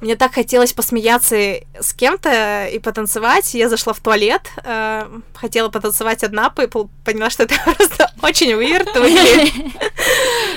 [0.00, 1.36] мне так хотелось посмеяться
[1.80, 3.54] с кем-то и потанцевать.
[3.54, 8.88] Я зашла в туалет, э, хотела потанцевать одна, поняла, что это просто очень weird.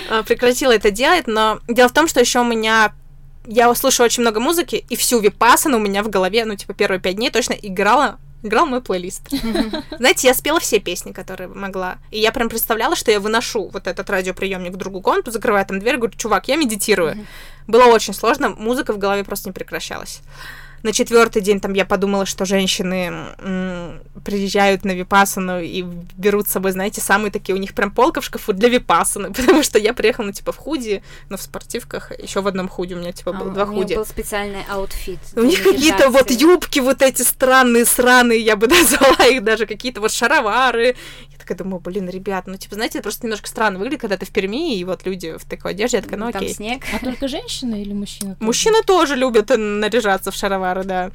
[0.09, 2.93] Э, Прекратила это делать, но дело в том, что еще у меня
[3.45, 6.99] я слушаю очень много музыки, и всю випассану у меня в голове, ну, типа, первые
[6.99, 9.21] пять дней точно играла играл мой плейлист.
[9.97, 11.97] Знаете, я спела все песни, которые могла.
[12.11, 15.79] И я прям представляла, что я выношу вот этот радиоприемник в другую комнату, закрываю там
[15.79, 17.25] дверь, говорю, чувак, я медитирую.
[17.67, 20.21] Было очень сложно, музыка в голове просто не прекращалась.
[20.83, 26.51] На четвертый день там я подумала, что женщины м, приезжают на випасану и берут с
[26.51, 29.93] собой, знаете, самые такие, у них прям полка в шкафу для випасаны, потому что я
[29.93, 33.33] приехала, ну, типа, в худи, но в спортивках, еще в одном худи у меня, типа,
[33.33, 33.95] было А, два у худи.
[33.95, 35.19] был специальный аутфит.
[35.35, 39.99] У них какие-то вот юбки вот эти странные, сраные, я бы назвала их даже, какие-то
[39.99, 40.95] вот шаровары.
[41.47, 44.25] Я такая думаю, блин, ребят, ну, типа, знаете, это просто немножко странно выглядит, когда ты
[44.25, 46.53] в Перми, и вот люди в такой одежде, я такая, ну, Там окей.
[46.53, 46.83] снег.
[46.91, 48.35] А только женщины или мужчины?
[48.35, 48.45] тоже?
[48.45, 51.11] Мужчины тоже любят э, наряжаться в шаровары, да.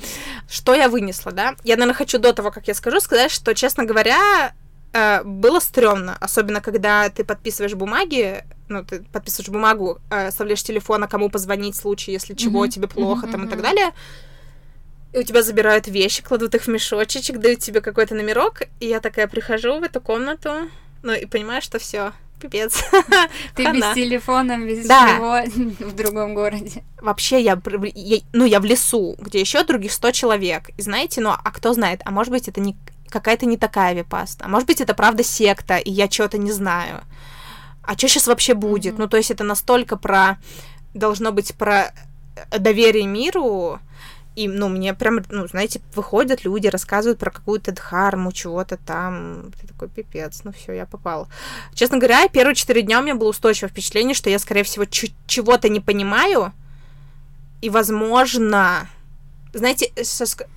[0.49, 1.55] Что я вынесла, да?
[1.65, 4.55] Я, наверное, хочу до того, как я скажу, сказать, что, честно говоря,
[4.95, 11.05] э, было стрёмно, особенно когда ты подписываешь бумаги, ну, ты подписываешь бумагу, э, оставляешь телефон,
[11.05, 13.91] а кому позвонить в случае, если чего, Мгм, тебе плохо, мгм, там, и так далее.
[15.13, 19.01] И у тебя забирают вещи, кладут их в мешочечек, дают тебе какой-то номерок, и я
[19.01, 20.71] такая прихожу в эту комнату,
[21.03, 22.83] ну, и понимаю, что все, пипец.
[23.55, 23.75] Ты Хана.
[23.77, 25.07] без телефона, без Да.
[25.07, 26.83] всего в другом городе.
[27.01, 27.61] вообще я,
[28.33, 30.71] ну, я в лесу, где еще других 100 человек.
[30.79, 32.77] И знаете, ну, а кто знает, а может быть, это не
[33.11, 37.03] какая-то не такая випаста, а может быть, это правда секта, и я чего-то не знаю.
[37.83, 38.97] А что сейчас вообще будет?
[38.97, 40.39] Ну, то есть это настолько про...
[40.95, 41.93] Должно быть про
[42.51, 43.81] э, доверие миру,
[44.35, 49.53] и, ну, мне прям, ну, знаете, выходят люди, рассказывают про какую-то дхарму, чего-то там.
[49.61, 51.29] Ты такой, пипец, ну все, я попал.
[51.75, 55.69] Честно говоря, первые четыре дня у меня было устойчивое впечатление, что я, скорее всего, чего-то
[55.69, 56.53] не понимаю,
[57.61, 58.89] и, возможно,
[59.53, 59.93] знаете,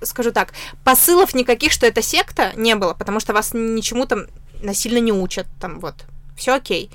[0.02, 4.26] скажу так, посылов никаких, что это секта, не было, потому что вас ничему там
[4.62, 5.94] насильно не учат, там вот,
[6.36, 6.90] все окей.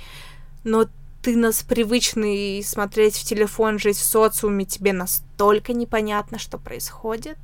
[0.64, 0.88] Но
[1.22, 7.38] ты нас привычный смотреть в телефон, жить в социуме, тебе настолько непонятно, что происходит.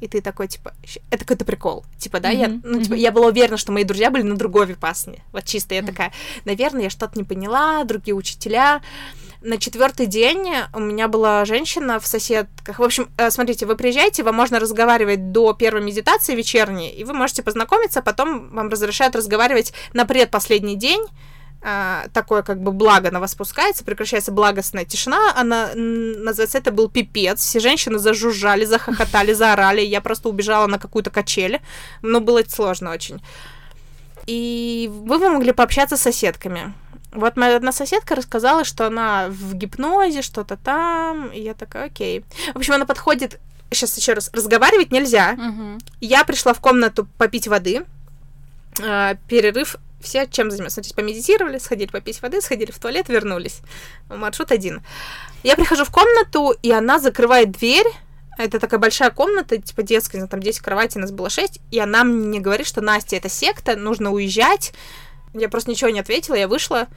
[0.00, 1.84] И ты такой, типа, «Щ- это какой-то прикол.
[1.98, 3.00] Типа, да, я, Мгм, ну, типа, мгм.
[3.02, 5.22] я была уверена, что мои друзья были на другой випасне.
[5.32, 5.90] Вот чисто я Мгм.
[5.92, 6.12] такая,
[6.44, 8.82] наверное, я что-то не поняла, другие учителя.
[9.40, 12.78] На четвертый день у меня была женщина в соседках.
[12.78, 17.12] В общем, э, смотрите, вы приезжаете, вам можно разговаривать до первой медитации вечерней, и вы
[17.14, 21.02] можете познакомиться, потом вам разрешают разговаривать на предпоследний день.
[21.66, 26.90] А, такое как бы благо на вас спускается, прекращается благостная тишина, она называется, это был
[26.90, 31.62] пипец, все женщины зажужжали, захохотали, заорали, я просто убежала на какую-то качель,
[32.02, 33.22] но было сложно очень.
[34.26, 36.74] И вы бы могли пообщаться с соседками.
[37.12, 42.24] Вот моя одна соседка рассказала, что она в гипнозе, что-то там, и я такая, окей.
[42.52, 45.78] В общем, она подходит, сейчас еще раз, разговаривать нельзя, Мгм.
[46.02, 47.84] я пришла в комнату попить воды.
[48.82, 49.76] А, перерыв.
[50.04, 50.76] Все чем занимаются?
[50.76, 53.60] Смотрите, помедитировали, сходили попить воды, сходили в туалет, вернулись.
[54.08, 54.82] Маршрут один.
[55.42, 57.86] Я прихожу в комнату, и она закрывает дверь.
[58.36, 61.60] Это такая большая комната, типа детская, знаю, там 10 кроватей, нас было 6.
[61.70, 64.74] И она мне говорит, что Настя, это секта, нужно уезжать.
[65.32, 66.88] Я просто ничего не ответила, я вышла.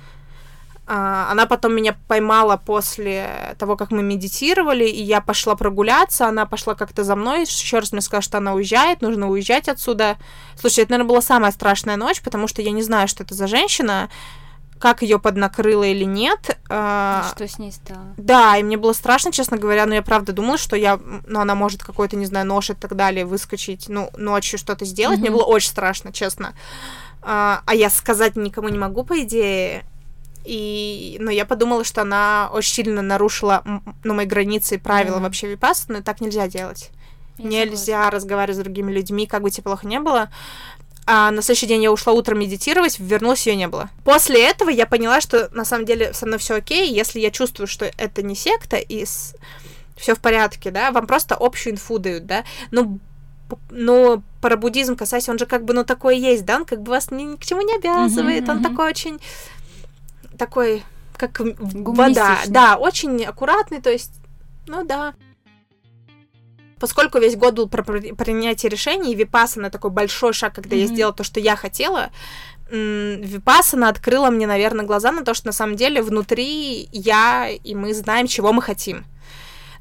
[0.89, 6.45] А, она потом меня поймала после того, как мы медитировали, и я пошла прогуляться, она
[6.45, 10.17] пошла как-то за мной, еще раз мне сказала, что она уезжает, нужно уезжать отсюда.
[10.57, 13.47] Слушай, это, наверное, была самая страшная ночь, потому что я не знаю, что это за
[13.47, 14.09] женщина,
[14.79, 16.57] как ее поднакрыло или нет.
[16.69, 18.13] А, что с ней стало?
[18.15, 21.55] Да, и мне было страшно, честно говоря, но я правда думала, что я, ну, она
[21.55, 25.17] может какой-то, не знаю, нож и так далее выскочить, ну, ночью что-то сделать.
[25.17, 25.21] Mm-hmm.
[25.21, 26.53] Мне было очень страшно, честно.
[27.21, 29.83] А, а я сказать никому не могу, по идее.
[30.49, 33.63] И, но я подумала, что она очень сильно нарушила
[34.05, 35.23] ну, мои границы и правила mm-hmm.
[35.23, 36.91] вообще випас, но так нельзя делать.
[37.37, 38.11] Я нельзя согласна.
[38.11, 40.29] разговаривать с другими людьми, как бы тебе плохо не было.
[41.05, 43.89] А на следующий день я ушла утром медитировать, вернулась, ее не было.
[44.05, 47.67] После этого я поняла, что на самом деле со мной все окей, если я чувствую,
[47.67, 49.35] что это не секта и с...
[49.97, 52.97] все в порядке, да, вам просто общую инфу дают, да, но
[53.69, 56.91] но про буддизм касаясь, он же как бы, ну, такой есть, да, он как бы
[56.91, 58.63] вас ни, ни к чему не обязывает, mm-hmm, он mm-hmm.
[58.63, 59.19] такой очень
[60.37, 60.83] такой,
[61.17, 62.39] как вода.
[62.47, 64.13] Да, очень аккуратный, то есть,
[64.67, 65.13] ну да.
[66.79, 70.81] Поскольку весь год был про принятие решений, и Випассана такой большой шаг, когда mm-hmm.
[70.81, 72.11] я сделала то, что я хотела,
[72.69, 77.93] Випассана открыла мне, наверное, глаза на то, что на самом деле внутри я и мы
[77.93, 79.05] знаем, чего мы хотим.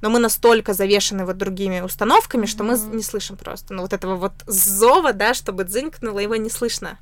[0.01, 2.89] Но мы настолько завешены вот другими установками, что mm-hmm.
[2.91, 3.75] мы не слышим просто.
[3.75, 6.99] Ну, вот этого вот зова, да, чтобы дзынькнуло, его не слышно.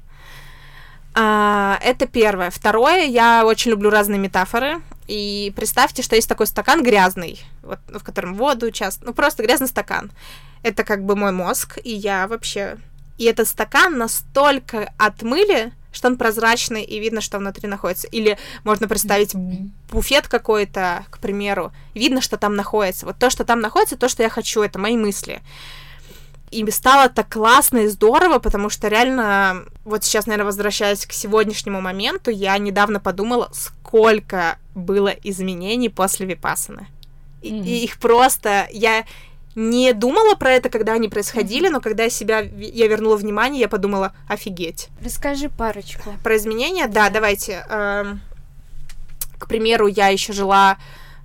[1.15, 2.51] А, это первое.
[2.51, 4.83] Второе, я очень люблю разные метафоры.
[5.07, 9.05] И представьте, что есть такой стакан грязный, вот, в котором воду часто...
[9.05, 10.11] Ну, просто грязный стакан.
[10.63, 12.79] Это как бы мой мозг, и я вообще...
[13.19, 18.09] И этот стакан настолько отмыли, что он прозрачный, и видно, что внутри находится.
[18.09, 19.35] Или можно представить
[19.93, 23.07] буфет какой-то, к примеру, видно, что там находится.
[23.07, 25.43] Вот то, что там находится, то, что я хочу, это мои мысли
[26.61, 31.81] и стало так классно и здорово, потому что реально, вот сейчас, наверное, возвращаясь к сегодняшнему
[31.81, 36.87] моменту, я недавно подумала, сколько было изменений после Випасаны.
[37.43, 37.65] Mm-hmm.
[37.65, 38.69] И их просто...
[38.73, 39.05] Я
[39.55, 41.73] не думала про это, когда они происходили, mm-hmm.
[41.73, 44.89] но когда я себя я вернула внимание, я подумала, офигеть.
[45.03, 46.15] Расскажи парочку.
[46.23, 47.65] Про изменения, да, давайте.
[47.69, 48.21] Эм,
[49.39, 50.79] к примеру, я еще жила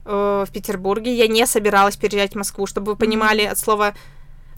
[0.05, 3.51] э, в Петербурге, я не собиралась переезжать в Москву, чтобы вы понимали mm-hmm.
[3.51, 3.93] от слова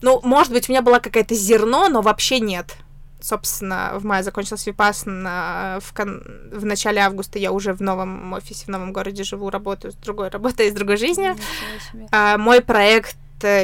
[0.02, 2.76] ну, может быть, у меня была какая-то зерно, но вообще нет.
[3.22, 6.24] Собственно, в мае закончилась Випассана, в, кон...
[6.52, 10.30] в начале августа я уже в новом офисе, в новом городе живу, работаю с другой
[10.32, 11.36] работой, с другой жизнью.
[12.12, 13.16] А, мой проект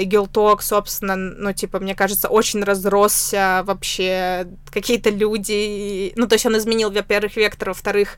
[0.04, 6.14] Гилток, собственно, ну, типа, мне кажется, очень разросся вообще какие-то люди.
[6.16, 8.18] Ну, то есть он изменил, во-первых, вектор, во-вторых,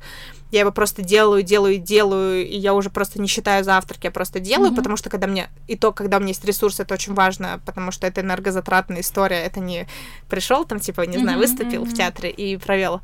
[0.52, 4.39] я его просто делаю, делаю, делаю, и я уже просто не считаю завтраки, я просто
[4.39, 4.76] делаю, mm-hmm.
[4.76, 5.50] потому что когда мне...
[5.67, 9.41] И то, когда у меня есть ресурс, это очень важно, потому что это энергозатратная история,
[9.43, 9.88] это не
[10.28, 11.89] пришел там, типа, не знаю, выступил mm-hmm.
[11.89, 13.02] в театре и провел.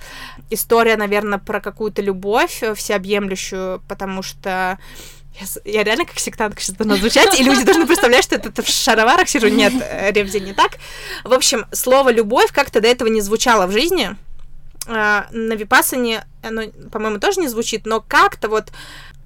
[0.49, 4.79] История, наверное, про какую-то любовь всеобъемлющую, потому что
[5.65, 8.67] я, реально как сектантка сейчас буду звучать, и люди должны представлять, что это, это в
[8.67, 9.47] шароварах сижу.
[9.47, 10.77] Нет, э, Ревзи не так.
[11.23, 14.15] В общем, слово «любовь» как-то до этого не звучало в жизни.
[14.87, 18.71] А, на Випасане оно, по-моему, тоже не звучит, но как-то вот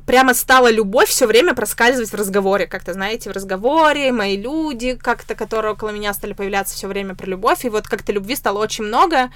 [0.05, 2.65] прямо стала любовь все время проскальзывать в разговоре.
[2.65, 7.27] Как-то, знаете, в разговоре мои люди, как-то, которые около меня стали появляться все время про
[7.27, 7.63] любовь.
[7.65, 9.29] И вот как-то любви стало очень много.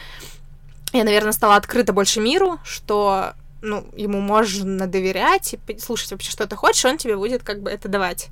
[0.93, 3.33] Я, наверное, стала открыта больше миру, что
[3.63, 7.71] ну, ему можно доверять и слушать вообще, что ты хочешь, он тебе будет как бы
[7.71, 8.29] это давать.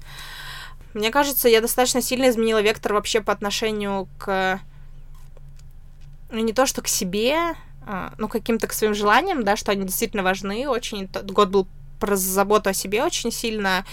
[0.93, 4.59] Мне кажется, я достаточно сильно изменила вектор вообще по отношению к...
[6.29, 9.85] Ну, не то, что к себе, а, ну, каким-то к своим желаниям, да, что они
[9.85, 11.07] действительно важны очень.
[11.07, 11.67] Тот год был
[11.99, 13.85] про заботу о себе очень сильно.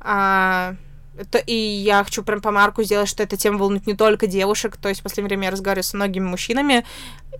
[0.00, 0.76] А,
[1.18, 4.76] это, и я хочу прям по марку сделать, что эта тема волнует не только девушек,
[4.76, 6.84] то есть в последнее время я разговариваю с многими мужчинами,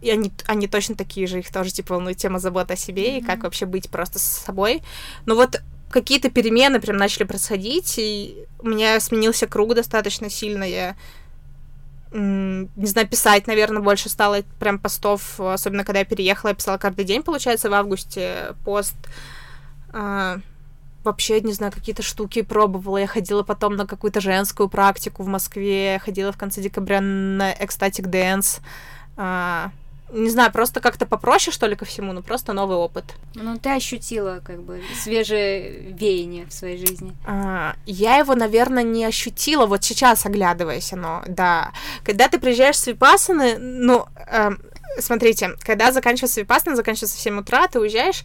[0.01, 3.19] и они, они точно такие же, их тоже, типа, волнует тема заботы о себе mm-hmm.
[3.19, 4.83] и как вообще быть просто с собой.
[5.25, 5.61] Но вот
[5.91, 10.97] какие-то перемены прям начали происходить, и у меня сменился круг достаточно сильно, я
[12.13, 17.05] не знаю, писать, наверное, больше стало прям постов, особенно когда я переехала, я писала каждый
[17.05, 18.95] день, получается, в августе пост.
[21.07, 22.99] Вообще, не знаю, какие-то штуки пробовала.
[22.99, 27.53] Я ходила потом на какую-то женскую практику в Москве, я ходила в конце декабря на
[27.53, 28.61] Ecstatic Dance.
[29.17, 29.71] А,
[30.13, 33.05] не знаю, просто как-то попроще, что ли, ко всему, но просто новый опыт.
[33.35, 37.13] Ну, ты ощутила, как бы, свежее веяние в своей жизни.
[37.27, 41.73] А, я его, наверное, не ощутила, вот сейчас оглядываясь, оно, да.
[42.05, 44.51] Когда ты приезжаешь с Випассаны, ну, э,
[44.99, 48.23] смотрите, когда заканчивается Випассана, заканчивается в 7 утра, ты уезжаешь,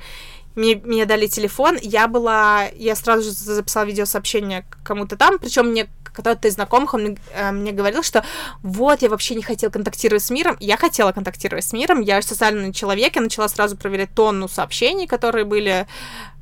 [0.55, 5.87] мне, мне дали телефон, я была, я сразу же записала видеосообщение кому-то там, причем мне
[6.03, 8.25] кто-то из знакомых, он э, мне говорил, что
[8.63, 10.57] вот, я вообще не хотел контактировать с миром.
[10.59, 15.45] Я хотела контактировать с миром, я социальный человек, я начала сразу проверять тонну сообщений, которые
[15.45, 15.87] были,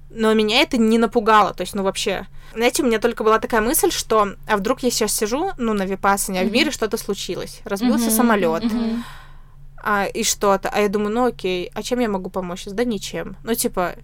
[0.09, 2.25] но меня это не напугало, то есть, ну, вообще...
[2.55, 5.83] Знаете, у меня только была такая мысль, что а вдруг я сейчас сижу, ну, на
[5.83, 7.61] Випассане, а в мире что-то случилось.
[7.63, 8.63] Разбился Мгм, самолет.
[8.63, 9.03] мгм.
[9.83, 10.69] А, и что-то.
[10.69, 12.65] А я думаю, ну окей, а чем я могу помочь?
[12.65, 13.37] Да ничем.
[13.43, 13.95] Ну, типа,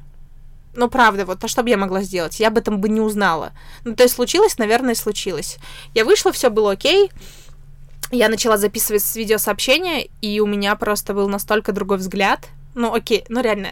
[0.76, 2.40] ну, правда, вот, а что бы я могла сделать?
[2.40, 3.54] Я об этом бы не узнала.
[3.84, 5.58] Ну, то есть случилось, наверное, случилось.
[5.94, 7.12] Я вышла, все было окей.
[8.12, 12.48] Я начала записывать видеосообщения, и у меня просто был настолько другой взгляд.
[12.76, 13.70] Ну, окей, ну реально,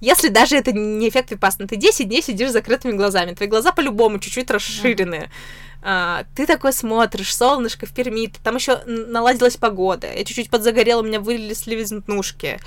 [0.00, 3.72] если даже это не эффект випассаны, ты 10 дней сидишь с закрытыми глазами, твои глаза
[3.72, 5.30] по-любому чуть-чуть расширены.
[5.82, 11.04] А, ты такой смотришь, солнышко в Перми, там еще наладилась погода, я чуть-чуть подзагорела, у
[11.04, 12.58] меня вылезли веснушки.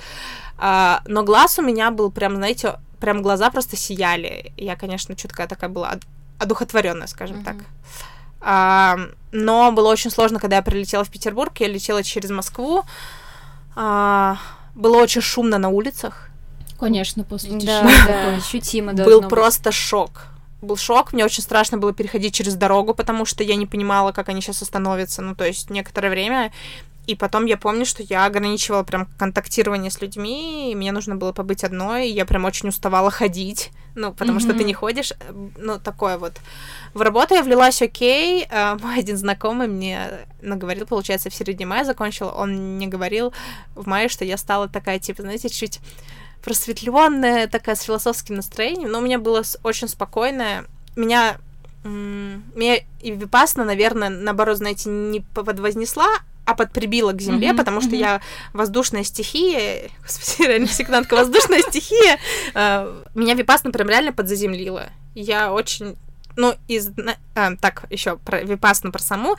[0.58, 4.52] А, но глаз у меня был прям, знаете, прям глаза просто сияли.
[4.56, 6.06] Я, конечно, чутка такая была од-
[6.38, 7.44] одухотворенная, скажем Мгм.
[7.44, 7.56] так.
[8.40, 8.96] А,
[9.32, 12.84] но было очень сложно, когда я прилетела в Петербург, я летела через Москву.
[13.76, 14.38] А,
[14.74, 16.29] было очень шумно на улицах.
[16.80, 18.36] Конечно, после Да, тишины да, такой.
[18.36, 19.30] ощутимо был быть.
[19.30, 20.26] просто шок.
[20.62, 24.28] Был шок, мне очень страшно было переходить через дорогу, потому что я не понимала, как
[24.28, 25.22] они сейчас остановятся.
[25.22, 26.52] Ну, то есть некоторое время.
[27.06, 31.32] И потом я помню, что я ограничивала прям контактирование с людьми, и мне нужно было
[31.32, 35.12] побыть одной, и я прям очень уставала ходить, ну, потому что ты не ходишь,
[35.56, 36.34] ну, такое вот.
[36.94, 40.08] В работу я влилась окей, э, мой один знакомый мне
[40.42, 43.32] наговорил, получается, в середине мая закончил, он мне говорил
[43.74, 45.80] в мае, что я стала такая, типа, знаете, чуть
[46.42, 50.64] просветленная, такая с философским настроением, но у меня было очень спокойное.
[50.96, 51.38] Меня,
[51.84, 56.08] меня и Випасна, наверное, наоборот, знаете, не подвознесла,
[56.44, 57.98] а подприбила к земле, Мгм, потому что мгм.
[57.98, 58.20] я
[58.52, 62.18] воздушная стихия, господи, реально сектантка, воздушная стихия,
[62.54, 64.88] э, меня Випасна прям реально подзаземлила.
[65.14, 65.96] Я очень,
[66.36, 66.90] ну, из,
[67.34, 69.36] а, так, еще про Випасну, про саму,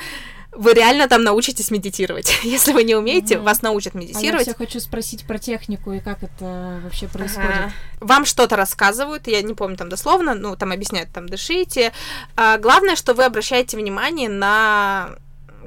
[0.54, 2.40] вы реально там научитесь медитировать.
[2.44, 3.46] Если вы не умеете, Мгм.
[3.46, 4.58] вас научат А я медитировать.
[4.58, 7.50] хочу спросить про технику и как это вообще происходит.
[7.52, 7.72] Ага.
[8.00, 11.94] Вам что-то рассказывают, я не помню там дословно, ну, там объясняют, там, дышите.
[12.36, 15.16] А, главное, что вы обращаете внимание на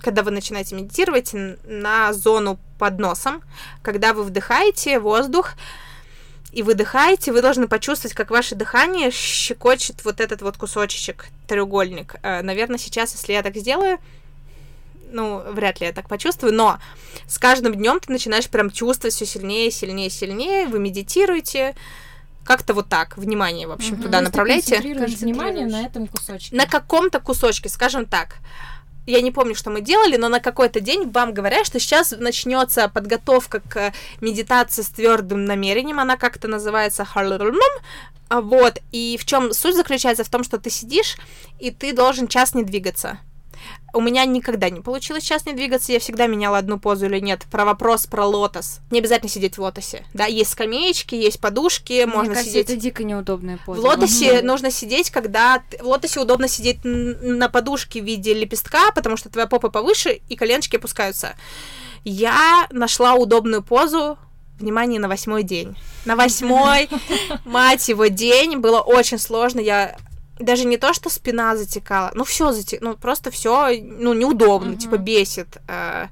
[0.02, 1.30] когда вы начинаете медитировать,
[1.64, 3.42] на зону под носом.
[3.80, 5.52] Когда вы вдыхаете воздух
[6.52, 12.16] и выдыхаете, вы должны почувствовать, как ваше дыхание щекочет вот этот вот кусочек, треугольник.
[12.22, 13.98] А, наверное, сейчас, если я так сделаю,
[15.14, 16.78] ну, вряд ли я так почувствую, но
[17.26, 21.74] с каждым днем ты начинаешь прям чувствовать все сильнее, сильнее, сильнее, вы медитируете,
[22.44, 24.02] как-то вот так, внимание, в общем, Мгм.
[24.02, 24.74] туда То направляйте.
[24.74, 26.54] концентрируешь внимание на этом кусочке.
[26.54, 28.36] На каком-то кусочке, скажем так.
[29.06, 32.88] Я не помню, что мы делали, но на какой-то день вам говорят, что сейчас начнется
[32.88, 37.06] подготовка к медитации с твердым намерением, она как-то называется.
[38.30, 41.16] А Вот, и в чем суть заключается в том, что ты сидишь,
[41.60, 43.18] и ты должен час не двигаться.
[43.92, 47.44] У меня никогда не получилось час не двигаться, я всегда меняла одну позу или нет.
[47.50, 48.80] Про вопрос про лотос.
[48.90, 50.04] Не обязательно сидеть в лотосе.
[50.14, 52.70] Да, есть скамеечки, есть подушки, Мне можно кажется, сидеть.
[52.70, 53.80] это дико неудобная поза.
[53.80, 54.46] В лотосе Мгм.
[54.46, 55.62] нужно сидеть, когда...
[55.80, 60.34] В лотосе удобно сидеть на подушке в виде лепестка, потому что твоя попа повыше, и
[60.34, 61.36] коленочки опускаются.
[62.02, 64.18] Я нашла удобную позу,
[64.58, 65.76] внимание, на восьмой день.
[66.04, 66.88] На восьмой,
[67.44, 68.58] мать его, день.
[68.58, 69.60] Было очень сложно.
[69.60, 69.96] Я
[70.38, 74.78] даже не то, что спина затекала, ну все затекало, ну просто все, ну неудобно, Мгм.
[74.78, 75.58] типа бесит.
[75.68, 76.08] Э,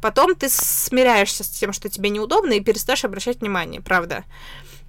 [0.00, 4.24] Потом ты смиряешься с тем, что тебе неудобно, и перестаешь обращать внимание, правда.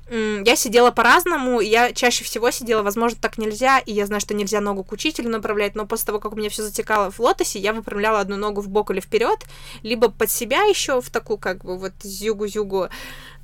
[0.09, 4.59] Я сидела по-разному, я чаще всего сидела, возможно, так нельзя, и я знаю, что нельзя
[4.61, 7.71] ногу к учителю направлять, но после того, как у меня все затекало в лотосе, я
[7.73, 9.39] выпрямляла одну ногу в бок или вперед,
[9.83, 12.89] либо под себя еще в такую, как бы, вот зюгу-зюгу.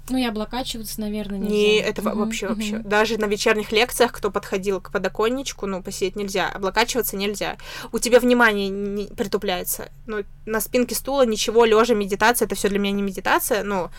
[0.10, 1.54] Ну и облокачиваться, наверное, нельзя.
[1.54, 2.78] Не, это Мгм, вообще, вообще.
[2.78, 2.90] мгм.
[2.90, 7.58] Даже на вечерних лекциях, кто подходил к подоконничку, ну, посидеть нельзя, облокачиваться нельзя.
[7.92, 9.90] У тебя внимание не притупляется.
[10.06, 13.90] Ну, на спинке стула ничего, лежа, медитация, это все для меня не медитация, ну,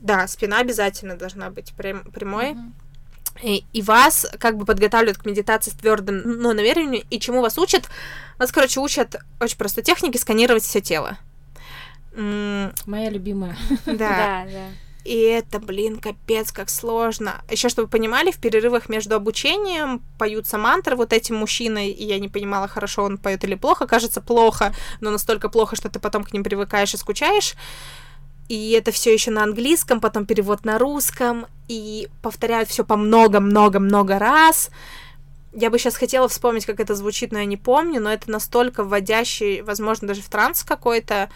[0.00, 2.52] да, спина обязательно должна быть прям, прямой.
[2.52, 2.74] Мгм.
[3.42, 7.04] И, и вас как бы подготавливают к медитации с твердым ну, намерением.
[7.10, 7.88] И чему вас учат?
[8.38, 11.16] Вас, короче, учат очень простой технике сканировать все тело.
[12.14, 13.56] М, Моя любимая.
[13.86, 13.92] Да.
[13.96, 14.66] Да, да.
[15.04, 17.42] И это, блин, капец, как сложно.
[17.50, 22.18] Еще, чтобы вы понимали, в перерывах между обучением поются мантры вот этим мужчиной, и я
[22.18, 23.86] не понимала, хорошо он поет или плохо.
[23.86, 27.54] Кажется, плохо, но настолько плохо, что ты потом к ним привыкаешь и скучаешь.
[28.48, 34.18] И это все еще на английском, потом перевод на русском, и повторяют все по много-много-много
[34.18, 34.70] раз.
[35.52, 38.84] Я бы сейчас хотела вспомнить, как это звучит, но я не помню, но это настолько
[38.84, 41.30] вводящий, возможно, даже в транс какой-то.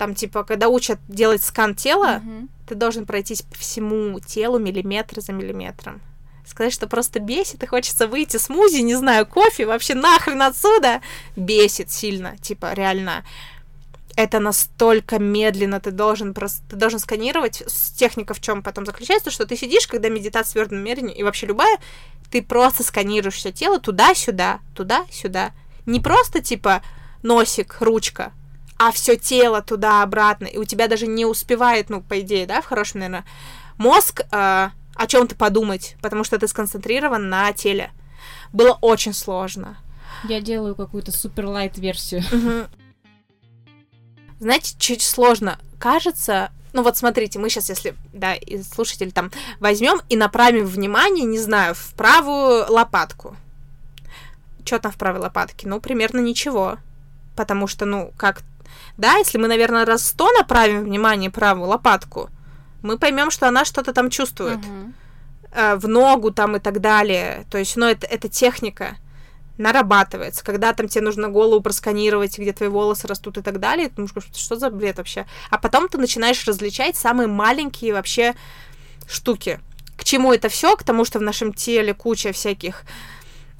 [0.00, 2.48] Там, типа, когда учат делать скан тела, Мгм.
[2.66, 6.00] ты должен пройтись по всему телу миллиметр за миллиметром.
[6.46, 11.00] сказать, что просто бесит, и хочется выйти смузи, не знаю, кофе, вообще нахрен отсюда,
[11.36, 13.24] бесит сильно, типа, реально.
[14.16, 17.62] Это настолько медленно, ты должен просто, ты должен сканировать.
[17.96, 21.46] Техника в чем потом заключается, что ты сидишь, когда медитация в твердом намерении, и вообще
[21.46, 21.78] любая,
[22.32, 25.52] ты просто сканируешь все тело туда-сюда, туда-сюда.
[25.86, 26.82] Не просто типа
[27.22, 28.32] носик, ручка,
[28.80, 32.64] а все тело туда-обратно, и у тебя даже не успевает, ну, по идее, да, в
[32.64, 33.26] хорошем, наверное,
[33.76, 37.90] мозг э, о чем-то подумать, потому что ты сконцентрирован на теле.
[38.54, 39.76] Было очень сложно.
[40.24, 42.24] Я делаю какую-то супер лайт версию.
[44.38, 45.58] Знаете, чуть сложно.
[45.78, 51.26] Кажется, ну вот смотрите, мы сейчас, если, да, и слушатель там возьмем и направим внимание,
[51.26, 53.36] не знаю, в правую лопатку.
[54.64, 55.68] Что там в правой лопатке?
[55.68, 56.78] Ну, примерно ничего.
[57.36, 58.42] Потому что, ну, как...
[59.00, 62.28] Да, если мы, наверное, раз сто направим внимание правую лопатку,
[62.82, 64.58] мы поймем, что она что-то там чувствует.
[64.58, 64.92] Uh-huh.
[65.52, 67.46] Э, в ногу там и так далее.
[67.50, 68.98] То есть, ну, это, это техника
[69.56, 70.44] нарабатывается.
[70.44, 74.12] Когда там тебе нужно голову просканировать, где твои волосы растут и так далее, ты думаешь,
[74.34, 75.26] что за бред вообще?
[75.48, 78.34] А потом ты начинаешь различать самые маленькие вообще
[79.08, 79.60] штуки.
[79.96, 80.76] К чему это все?
[80.76, 82.82] К тому, что в нашем теле куча всяких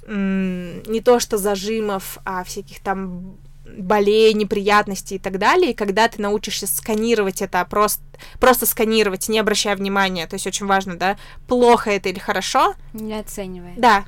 [0.06, 5.72] не то что зажимов, а всяких там болей, неприятностей и так далее.
[5.72, 8.02] И когда ты научишься сканировать это, просто,
[8.38, 12.74] просто сканировать, не обращая внимания, то есть очень важно, да, плохо это или хорошо.
[12.92, 13.74] Не оценивая.
[13.76, 14.04] Да,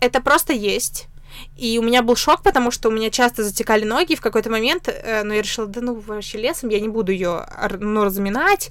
[0.00, 1.08] это просто есть.
[1.56, 4.50] И у меня был шок, потому что у меня часто затекали ноги, и в какой-то
[4.50, 7.46] момент, э, ну, я решила, да ну, вообще лесом, я не буду ее,
[7.78, 8.70] ну, разминать.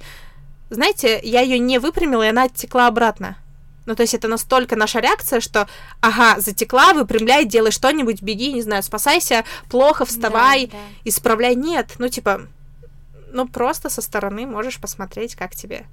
[0.69, 3.37] Знаете, я ее не выпрямила, и она оттекла обратно.
[3.85, 5.67] Ну, то есть это настолько наша реакция, что,
[6.01, 10.83] ага, затекла, выпрямляй, делай что-нибудь, беги, не знаю, спасайся, плохо, вставай, да, да.
[11.03, 11.55] исправляй.
[11.55, 12.47] Нет, ну, типа,
[13.35, 15.85] ну, просто со стороны можешь посмотреть, как тебе.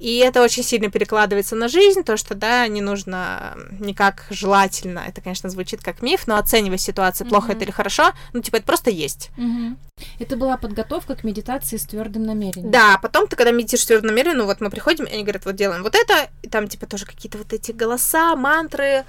[0.00, 5.20] И это очень сильно перекладывается на жизнь, то, что, да, не нужно никак желательно, это,
[5.20, 7.56] конечно, звучит как миф, но оценивать ситуацию, плохо mm-hmm.
[7.56, 9.30] это или хорошо, ну, типа, это просто есть.
[9.36, 9.76] Mm-hmm.
[10.20, 12.70] Это была подготовка к медитации с твердым намерением.
[12.70, 15.44] Да, потом ты, когда медитируешь с твердым намерением, ну, вот мы приходим, и они говорят,
[15.44, 19.04] вот делаем вот это, и там, типа, тоже какие-то вот эти голоса, мантры,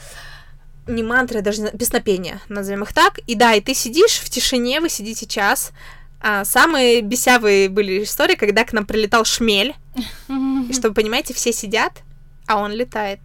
[0.88, 3.19] не мантры, а даже песнопения, назовем их так.
[3.27, 5.71] И да, и ты сидишь в тишине, вы сидите час,
[6.20, 9.76] а, самые бесявые были истории, когда к нам прилетал шмель.
[10.70, 12.03] И чтобы понимаете, все сидят,
[12.47, 13.20] а он летает.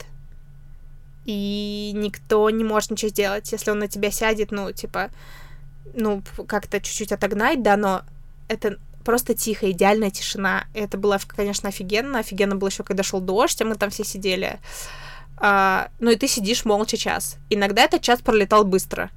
[1.24, 3.50] И никто не может ничего сделать.
[3.52, 5.10] Если он на тебя сядет, ну, типа,
[5.94, 8.02] ну, как-то чуть-чуть отогнать, да, но
[8.48, 10.66] это просто тихо, идеальная тишина.
[10.74, 12.18] И это было, конечно, офигенно.
[12.18, 14.58] Офигенно было еще, когда шел дождь, а мы там все сидели.
[15.36, 17.36] А, ну и ты сидишь молча час.
[17.50, 19.10] Иногда этот час пролетал быстро.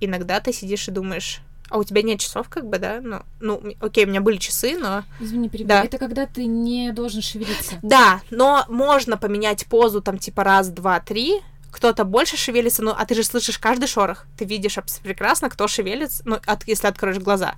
[0.00, 1.40] Иногда ты сидишь и думаешь,
[1.70, 3.00] а у тебя нет часов, как бы, да?
[3.00, 5.04] Ну, ну окей, у меня были часы, но...
[5.20, 5.82] Извини, перебиваю.
[5.82, 5.86] Да.
[5.86, 7.78] Это когда ты не должен шевелиться.
[7.82, 11.40] Да, но можно поменять позу, там, типа, раз, два, три,
[11.70, 14.26] кто-то больше шевелится, ну, а ты же слышишь каждый шорох.
[14.36, 17.54] Ты видишь прекрасно, кто шевелится, ну, от, если откроешь глаза.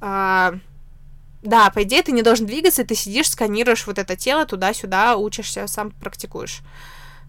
[0.00, 0.54] А,
[1.42, 5.68] да, по идее, ты не должен двигаться, ты сидишь, сканируешь вот это тело туда-сюда, учишься,
[5.68, 6.62] сам практикуешь.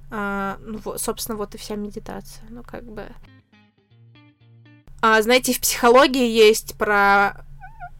[0.10, 2.44] А, ну, вот, собственно, вот и вся медитация.
[2.50, 3.06] Ну, как бы...
[5.02, 7.46] А, знаете, в психологии есть про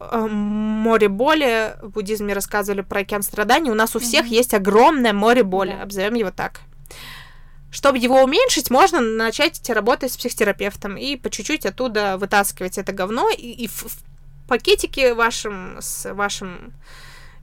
[0.00, 1.76] э, море боли.
[1.82, 3.70] В буддизме рассказывали про океан страданий.
[3.70, 4.34] У нас у всех mm-hmm.
[4.34, 5.82] есть огромное море боли, да.
[5.82, 6.60] обзовем его так.
[7.70, 13.28] Чтобы его уменьшить, можно начать работать с психотерапевтом и по чуть-чуть оттуда вытаскивать это говно
[13.28, 16.72] и, и в, в пакетике вашем с вашим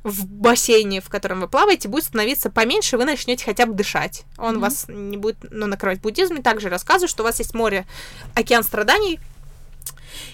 [0.05, 4.23] в бассейне, в котором вы плаваете, будет становиться поменьше, вы начнете хотя бы дышать.
[4.37, 4.59] Он mm-hmm.
[4.59, 5.97] вас не будет ну, накрывать.
[5.97, 7.87] В буддизме также рассказывают, что у вас есть море,
[8.35, 9.19] океан страданий,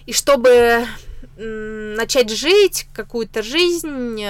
[0.05, 0.85] и чтобы
[1.37, 4.23] начать жить какую-то жизнь,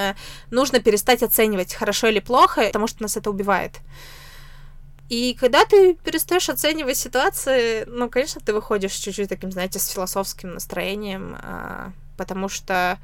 [0.49, 3.79] нужно перестать оценивать, хорошо или плохо, потому что нас это убивает.
[5.11, 10.53] И когда ты перестаешь оценивать ситуации, ну, конечно, ты выходишь чуть-чуть таким, знаете, с философским
[10.53, 12.97] настроением, а, потому что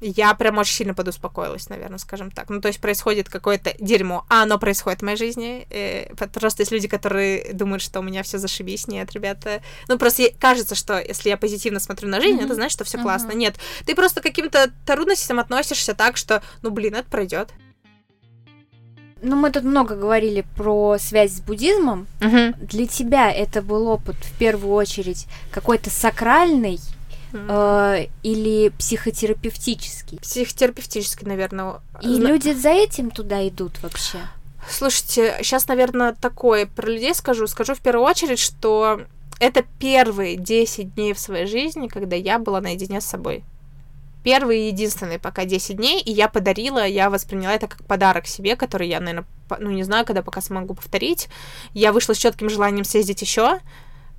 [0.00, 2.48] я прям очень сильно подуспокоилась, наверное, скажем так.
[2.48, 5.66] Ну, то есть происходит какое-то дерьмо, а оно происходит в моей жизни.
[5.70, 8.88] Э, просто есть люди, которые думают, что у меня все зашибись.
[8.88, 9.62] Нет, ребята.
[9.88, 12.44] Ну, просто кажется, что если я позитивно смотрю на жизнь, mm-hmm.
[12.44, 13.02] это значит, что все mm-hmm.
[13.02, 13.32] классно.
[13.32, 17.50] Нет, ты просто к каким-то трудностям относишься так, что, ну, блин, это пройдет.
[19.22, 22.06] Ну, мы тут много говорили про связь с буддизмом.
[22.22, 22.66] Угу.
[22.66, 26.80] Для тебя это был опыт в первую очередь какой-то сакральный
[27.32, 30.18] э, или психотерапевтический?
[30.18, 31.80] Психотерапевтический, наверное.
[32.02, 32.30] И Зна...
[32.30, 34.18] люди за этим туда идут вообще?
[34.68, 37.46] Слушайте, сейчас, наверное, такое про людей скажу.
[37.46, 39.02] Скажу в первую очередь, что
[39.40, 43.42] это первые 10 дней в своей жизни, когда я была наедине с собой.
[44.22, 48.54] Первые и единственные пока 10 дней, и я подарила, я восприняла это как подарок себе,
[48.54, 49.24] который я, наверное,
[49.58, 51.28] ну, не знаю, когда пока смогу повторить.
[51.72, 53.60] Я вышла с четким желанием съездить еще.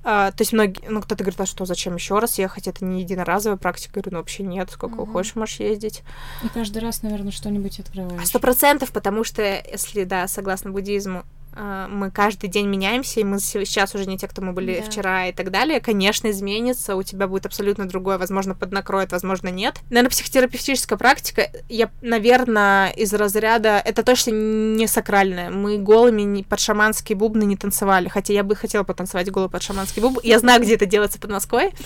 [0.04, 2.66] А, то есть многие, ну, кто-то говорит, а что, зачем еще раз ехать?
[2.66, 3.92] Это не единоразовая практика.
[3.96, 5.12] Я говорю, ну, вообще нет, сколько угу.
[5.12, 6.02] хочешь, можешь ездить.
[6.42, 8.26] И каждый раз, наверное, что-нибудь открываешь.
[8.26, 11.24] Сто процентов, потому что, если, да, согласно буддизму, а,
[11.54, 14.86] мы каждый день меняемся, и мы сейчас уже не те, кто мы были да.
[14.86, 19.80] вчера и так далее, конечно, изменится, у тебя будет абсолютно другое, возможно, поднакроет, возможно, нет.
[19.90, 25.50] Наверное, психотерапевтическая практика, я, наверное, из разряда, это точно не сакральное.
[25.50, 30.00] Мы голыми под шаманские бубны не танцевали, хотя я бы хотела потанцевать голый под шаманский
[30.00, 30.20] бубн.
[30.22, 31.72] Я знаю, где это делается под Москвой.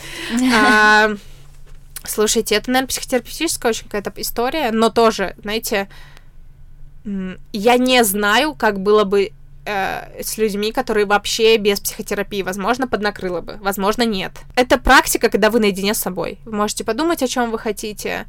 [0.58, 1.10] А,
[2.04, 5.88] слушайте, это, наверное, психотерапевтическая очень какая-то история, но тоже, знаете,
[7.52, 9.32] я не знаю, как было бы
[9.66, 12.42] э, с людьми, которые вообще без психотерапии.
[12.42, 14.32] Возможно, поднакрыло бы, возможно, нет.
[14.54, 16.38] Это практика, когда вы наедине с собой.
[16.44, 18.26] Вы можете подумать, о чем вы хотите,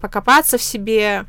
[0.00, 1.24] покопаться в себе.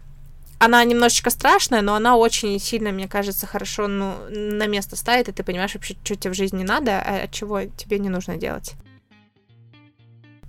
[0.59, 5.31] Она немножечко страшная, но она очень сильно, мне кажется, хорошо ну, на место ставит, и
[5.31, 8.75] ты понимаешь вообще, что тебе в жизни надо, а чего тебе не нужно делать.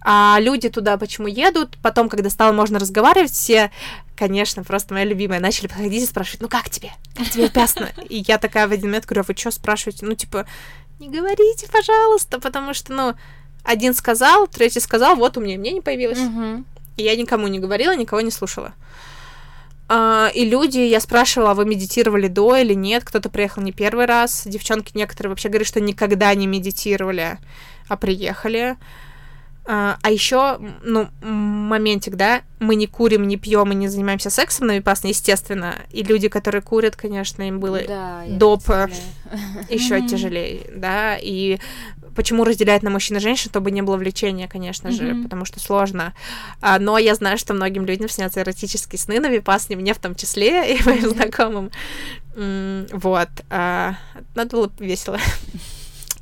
[0.03, 1.77] А люди туда почему едут?
[1.83, 3.71] Потом, когда стало можно разговаривать, все,
[4.17, 6.91] конечно, просто моя любимая, начали подходить и спрашивать, ну как тебе?
[7.15, 7.91] Как тебе опасно?
[8.09, 10.07] И я такая в один момент говорю, а вы что спрашиваете?
[10.07, 10.47] Ну, типа,
[10.99, 13.15] не говорите, пожалуйста, потому что, ну,
[13.63, 16.19] один сказал, третий сказал, вот у меня мнение появилось.
[16.19, 16.65] Угу.
[16.97, 18.73] И я никому не говорила, никого не слушала.
[19.89, 23.03] Uh, и люди, я спрашивала, а вы медитировали до или нет?
[23.03, 24.43] Кто-то приехал не первый раз.
[24.47, 27.39] Девчонки некоторые вообще говорят, что никогда не медитировали,
[27.89, 28.77] а приехали.
[29.67, 34.77] А еще, ну, моментик, да, мы не курим, не пьем и не занимаемся сексом на
[34.77, 35.77] Випасне, естественно.
[35.91, 38.65] И люди, которые курят, конечно, им было да, доп
[39.69, 41.17] еще тяжелее, да.
[41.21, 41.59] И
[42.15, 46.15] почему разделяют на мужчин и женщин, чтобы не было влечения, конечно же, потому что сложно.
[46.61, 50.15] А, но я знаю, что многим людям снятся эротические сны на Випасне, мне в том
[50.15, 51.71] числе, и моим знакомым.
[52.35, 53.29] Вот.
[53.49, 53.95] А,
[54.35, 55.19] надо было весело.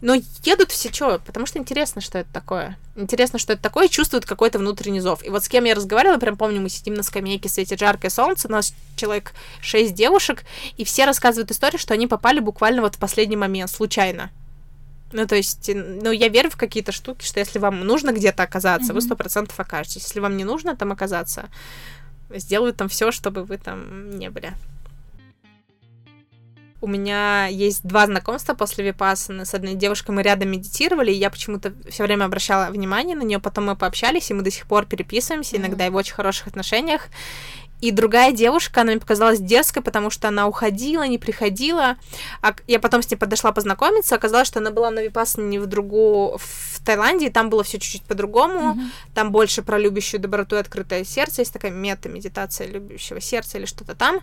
[0.01, 1.19] Но едут все что?
[1.19, 2.79] Потому что интересно, что это такое.
[2.95, 5.25] Интересно, что это такое, и чувствуют какой-то внутренний зов.
[5.25, 8.47] И вот с кем я разговаривала, прям помню, мы сидим на скамейке, светит жаркое солнце,
[8.47, 10.45] у нас человек шесть девушек,
[10.77, 14.31] и все рассказывают историю, что они попали буквально вот в последний момент, случайно.
[15.11, 18.93] Ну, то есть, ну, я верю в какие-то штуки, что если вам нужно где-то оказаться,
[18.93, 18.95] mm-hmm.
[18.95, 20.05] вы сто процентов окажетесь.
[20.05, 21.49] Если вам не нужно там оказаться,
[22.31, 24.53] сделают там все, чтобы вы там не были.
[26.81, 29.45] У меня есть два знакомства после Випассаны.
[29.45, 33.41] С одной девушкой мы рядом медитировали, и я почему-то все время обращала внимание на нее.
[33.41, 35.61] Потом мы пообщались, и мы до сих пор переписываемся, mm-hmm.
[35.61, 37.09] иногда и в очень хороших отношениях.
[37.81, 41.97] И другая девушка, она мне показалась дерзкой, потому что она уходила, не приходила.
[42.43, 46.39] А я потом с ней подошла познакомиться, оказалось, что она была на Випассане в другую,
[46.39, 48.75] в Таиланде, и там было все чуть-чуть по-другому.
[48.75, 49.15] Mm-hmm.
[49.15, 51.43] Там больше про любящую доброту и открытое сердце.
[51.43, 54.21] Есть такая мета-медитация любящего сердца или что-то там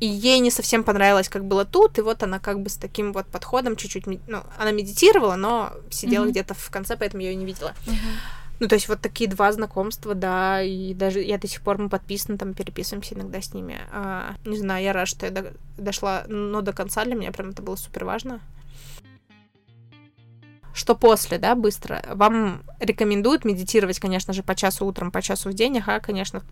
[0.00, 3.12] и ей не совсем понравилось, как было тут, и вот она как бы с таким
[3.12, 6.30] вот подходом чуть-чуть, ну, она медитировала, но сидела mm-hmm.
[6.30, 7.74] где-то в конце, поэтому я ее не видела.
[7.86, 8.40] Mm-hmm.
[8.60, 11.88] Ну, то есть вот такие два знакомства, да, и даже я до сих пор мы
[11.88, 13.78] подписаны, там переписываемся иногда с ними.
[13.92, 17.50] А, не знаю, я рада, что я до, дошла, но до конца для меня прям
[17.50, 18.40] это было супер важно
[20.74, 22.02] что после, да, быстро.
[22.12, 26.42] Вам рекомендуют медитировать, конечно же, по часу утром, по часу в день, ага, конечно.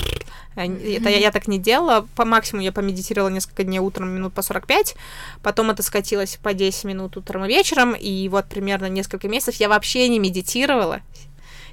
[0.55, 2.07] Э, это я, я так не делала.
[2.15, 4.95] По максимуму я помедитировала несколько дней утром, минут по 45.
[5.43, 7.95] Потом это скатилось по 10 минут утром и вечером.
[7.95, 11.03] И вот примерно несколько месяцев я вообще не медитировала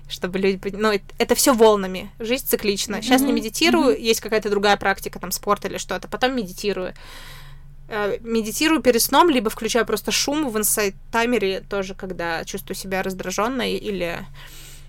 [0.10, 0.60] чтобы люди...
[0.76, 2.10] Ну, это все волнами.
[2.18, 3.04] Жизнь циклична.
[3.04, 3.26] Сейчас mm-hmm.
[3.28, 4.02] не медитирую, mm-hmm.
[4.02, 6.96] есть какая-то другая практика, там, спорт или что-то, потом медитирую.
[7.92, 13.74] Э, медитирую перед сном, либо включаю просто шум в инсайт-таймере тоже, когда чувствую себя раздраженной
[13.74, 14.28] или...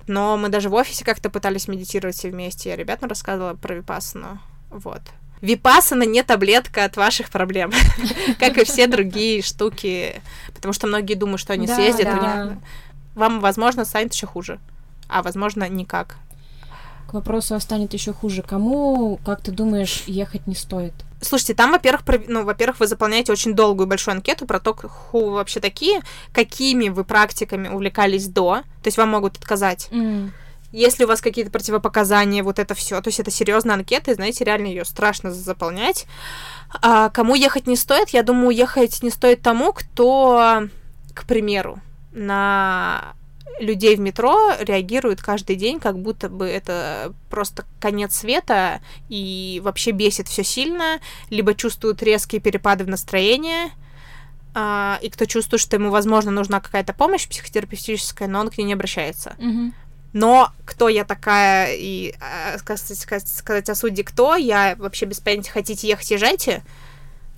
[0.07, 2.69] Но мы даже в офисе как-то пытались медитировать все вместе.
[2.69, 4.39] Я ребятам рассказывала про випассану.
[4.69, 5.01] Вот.
[5.41, 7.73] Випассана не таблетка от ваших проблем,
[8.39, 10.21] как и все другие штуки,
[10.55, 12.09] потому что многие думают, что они съездят,
[13.15, 14.61] вам, возможно, станет еще хуже,
[15.09, 16.17] а возможно, никак.
[17.09, 18.43] К вопросу, а станет еще хуже.
[18.43, 20.93] Кому, как ты думаешь, ехать не стоит?
[21.21, 25.33] Слушайте, там, во-первых, ну, во-первых, вы заполняете очень долгую большую анкету про то, кто вы
[25.33, 26.01] вообще такие,
[26.33, 28.63] какими вы практиками увлекались до.
[28.83, 29.89] То есть вам могут отказать.
[29.91, 30.31] Mm.
[30.73, 34.45] Если у вас какие-то противопоказания, вот это все, то есть это серьезная анкета, и знаете,
[34.45, 36.07] реально ее страшно заполнять.
[36.81, 38.11] А кому ехать не стоит?
[38.11, 40.69] Я думаю, ехать не стоит тому, кто,
[41.13, 41.81] к примеру,
[42.13, 43.15] на
[43.61, 49.93] людей в метро реагируют каждый день, как будто бы это просто конец света и вообще
[49.93, 50.99] бесит все сильно,
[51.29, 53.71] либо чувствуют резкие перепады в настроении,
[54.55, 58.65] а, и кто чувствует, что ему, возможно, нужна какая-то помощь психотерапевтическая, но он к ней
[58.65, 59.37] не обращается.
[59.39, 59.73] Mm-hmm.
[60.13, 65.53] Но кто я такая и а, сказать, сказать о суде кто, я вообще без понятия
[65.53, 66.63] хотите ехать, езжайте.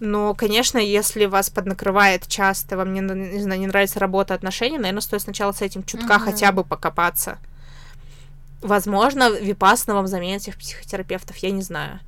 [0.04, 5.00] Но, конечно, если вас поднакрывает часто, вам не, не знаю, не нравится работа, отношения, наверное,
[5.00, 6.24] стоит сначала с этим чутка Мгм.
[6.24, 7.38] хотя бы покопаться.
[8.62, 12.00] Возможно, випасно вам заменят этих психотерапевтов, я не знаю.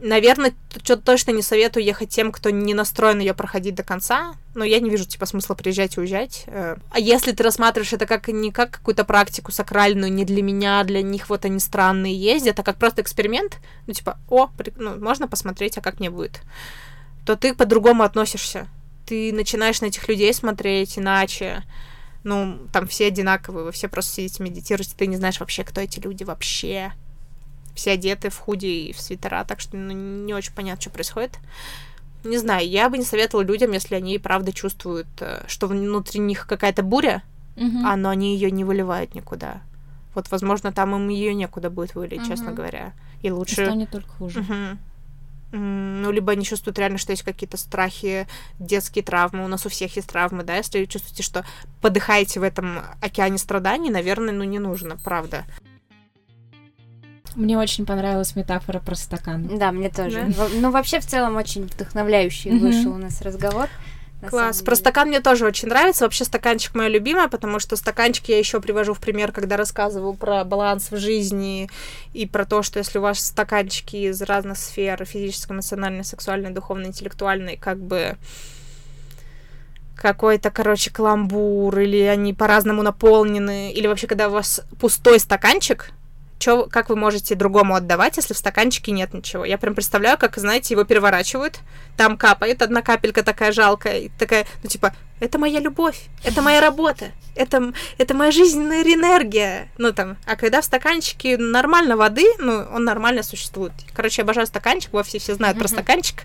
[0.00, 4.34] Наверное, что-то точно не советую ехать тем, кто не настроен ее проходить до конца.
[4.54, 6.44] Но я не вижу, типа, смысла приезжать и уезжать.
[6.46, 10.82] Э, А если ты рассматриваешь это как не как какую-то практику сакральную, не для меня,
[10.84, 15.28] для них вот они странные ездят, а как просто эксперимент, ну, типа, о, ну, можно
[15.28, 16.40] посмотреть, а как мне будет,
[17.26, 18.68] то ты по-другому относишься.
[19.04, 21.62] Ты начинаешь на этих людей смотреть иначе.
[22.24, 26.00] Ну, там все одинаковые, вы все просто сидите, медитируете, ты не знаешь вообще, кто эти
[26.00, 26.92] люди вообще
[27.74, 31.38] все одеты в худи и в свитера, так что ну, не очень понятно, что происходит.
[32.24, 36.46] Не знаю, я бы не советовала людям, если они правда чувствуют, э, что внутри них
[36.46, 37.22] какая-то буря,
[37.56, 37.86] Мгм.
[37.86, 39.60] а но они ее не выливают никуда.
[40.14, 42.54] Вот, возможно, там им ее некуда будет вылить, честно Мгм.
[42.54, 42.92] говоря.
[43.22, 43.66] И И лучше...
[43.66, 44.40] станет только хуже.
[44.40, 44.78] Мгм.
[45.52, 48.26] Ну, либо они чувствуют реально, что есть какие-то страхи,
[48.58, 49.44] детские травмы.
[49.44, 50.56] У нас у всех есть травмы, да?
[50.56, 51.44] Если вы чувствуете, что
[51.80, 55.44] подыхаете в этом океане страданий, наверное, ну, не нужно, правда.
[57.36, 59.58] Мне очень понравилась метафора про стакан.
[59.58, 60.32] Да, мне тоже.
[60.36, 60.48] Да?
[60.54, 63.68] Ну, вообще, в целом, очень вдохновляющий вышел у нас разговор.
[64.26, 64.62] На Класс.
[64.62, 66.04] Про стакан мне тоже очень нравится.
[66.04, 70.44] Вообще стаканчик моя любимая, потому что стаканчик я еще привожу в пример, когда рассказываю про
[70.44, 71.70] баланс в жизни
[72.12, 76.88] и про то, что если у вас стаканчики из разных сфер физической, эмоциональной, сексуальной, духовной,
[76.88, 78.16] интеллектуальной, как бы
[79.96, 85.90] какой-то, короче, каламбур, или они по-разному наполнены, или вообще, когда у вас пустой стаканчик,
[86.38, 89.44] чё, как вы можете другому отдавать, если в стаканчике нет ничего?
[89.44, 91.60] Я прям представляю, как, знаете, его переворачивают,
[91.96, 96.60] там капает одна капелька такая жалкая, и такая, ну, типа, это моя любовь, это моя
[96.60, 99.68] работа, это, это моя жизненная энергия.
[99.78, 103.72] Ну, там, а когда в стаканчике нормально воды, ну, он нормально существует.
[103.94, 106.24] Короче, я обожаю стаканчик, во все, знают про стаканчик.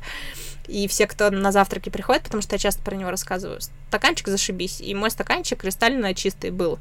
[0.67, 3.59] И все, кто на завтраки приходит, потому что я часто про него рассказываю,
[3.89, 4.79] стаканчик зашибись.
[4.79, 6.79] И мой стаканчик кристально чистый был.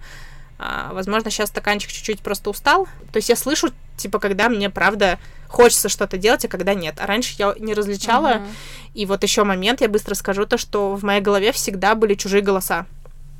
[0.62, 2.84] А, возможно, сейчас стаканчик чуть-чуть просто устал.
[3.12, 6.96] То есть я слышу, типа, когда мне, правда, хочется что-то делать, а когда нет.
[6.98, 8.34] А раньше я не различала.
[8.34, 8.48] Мгм.
[8.92, 12.42] И вот еще момент, я быстро скажу, то, что в моей голове всегда были чужие
[12.42, 12.84] голоса.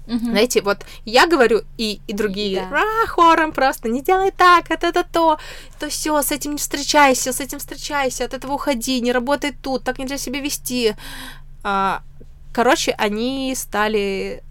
[0.06, 0.30] Мгм.
[0.30, 2.80] Знаете, вот я говорю, и, и другие Да.
[2.80, 5.38] «А, хором просто, не делай так, это, это то,
[5.78, 9.84] то все, с этим не встречайся, с этим встречайся, от этого уходи, не работай тут,
[9.84, 10.96] так нельзя себя вести.
[11.62, 12.02] А,
[12.54, 14.42] короче, они стали,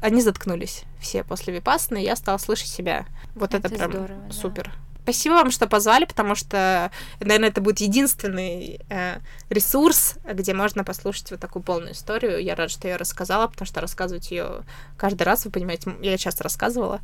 [0.00, 3.06] они заткнулись все после випасны, и я стала слышать себя.
[3.34, 4.32] Вот это, Это прям здорово, да.
[4.32, 4.72] супер.
[5.02, 9.16] Спасибо вам, что позвали, потому что, наверное, это будет единственный э,
[9.50, 12.40] ресурс, где можно послушать вот такую полную историю.
[12.40, 14.62] Я рада, что я рассказала, потому что рассказывать ее
[14.96, 17.00] каждый раз, вы понимаете, я часто рассказывала,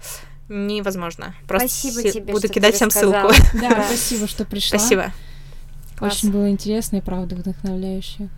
[0.49, 1.35] невозможно.
[1.49, 3.33] Просто Спасибо си- тебе, буду что кидать ты всем рассказала.
[3.33, 3.49] ссылку.
[3.61, 3.85] Да, Да.
[3.89, 4.79] спасибо, что пришла.
[4.79, 5.13] Спасибо.
[5.97, 6.13] Класс.
[6.19, 8.29] Очень было интересно и правда вдохновляюще.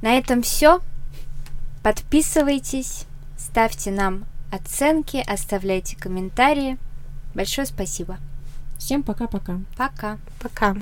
[0.00, 0.78] На этом все.
[1.82, 3.06] Подписывайтесь,
[3.54, 6.76] ставьте нам оценки, оставляйте комментарии.
[7.36, 8.18] Большое спасибо.
[8.78, 9.60] Всем пока-пока.
[9.76, 10.18] Пока.
[10.40, 10.74] Пока.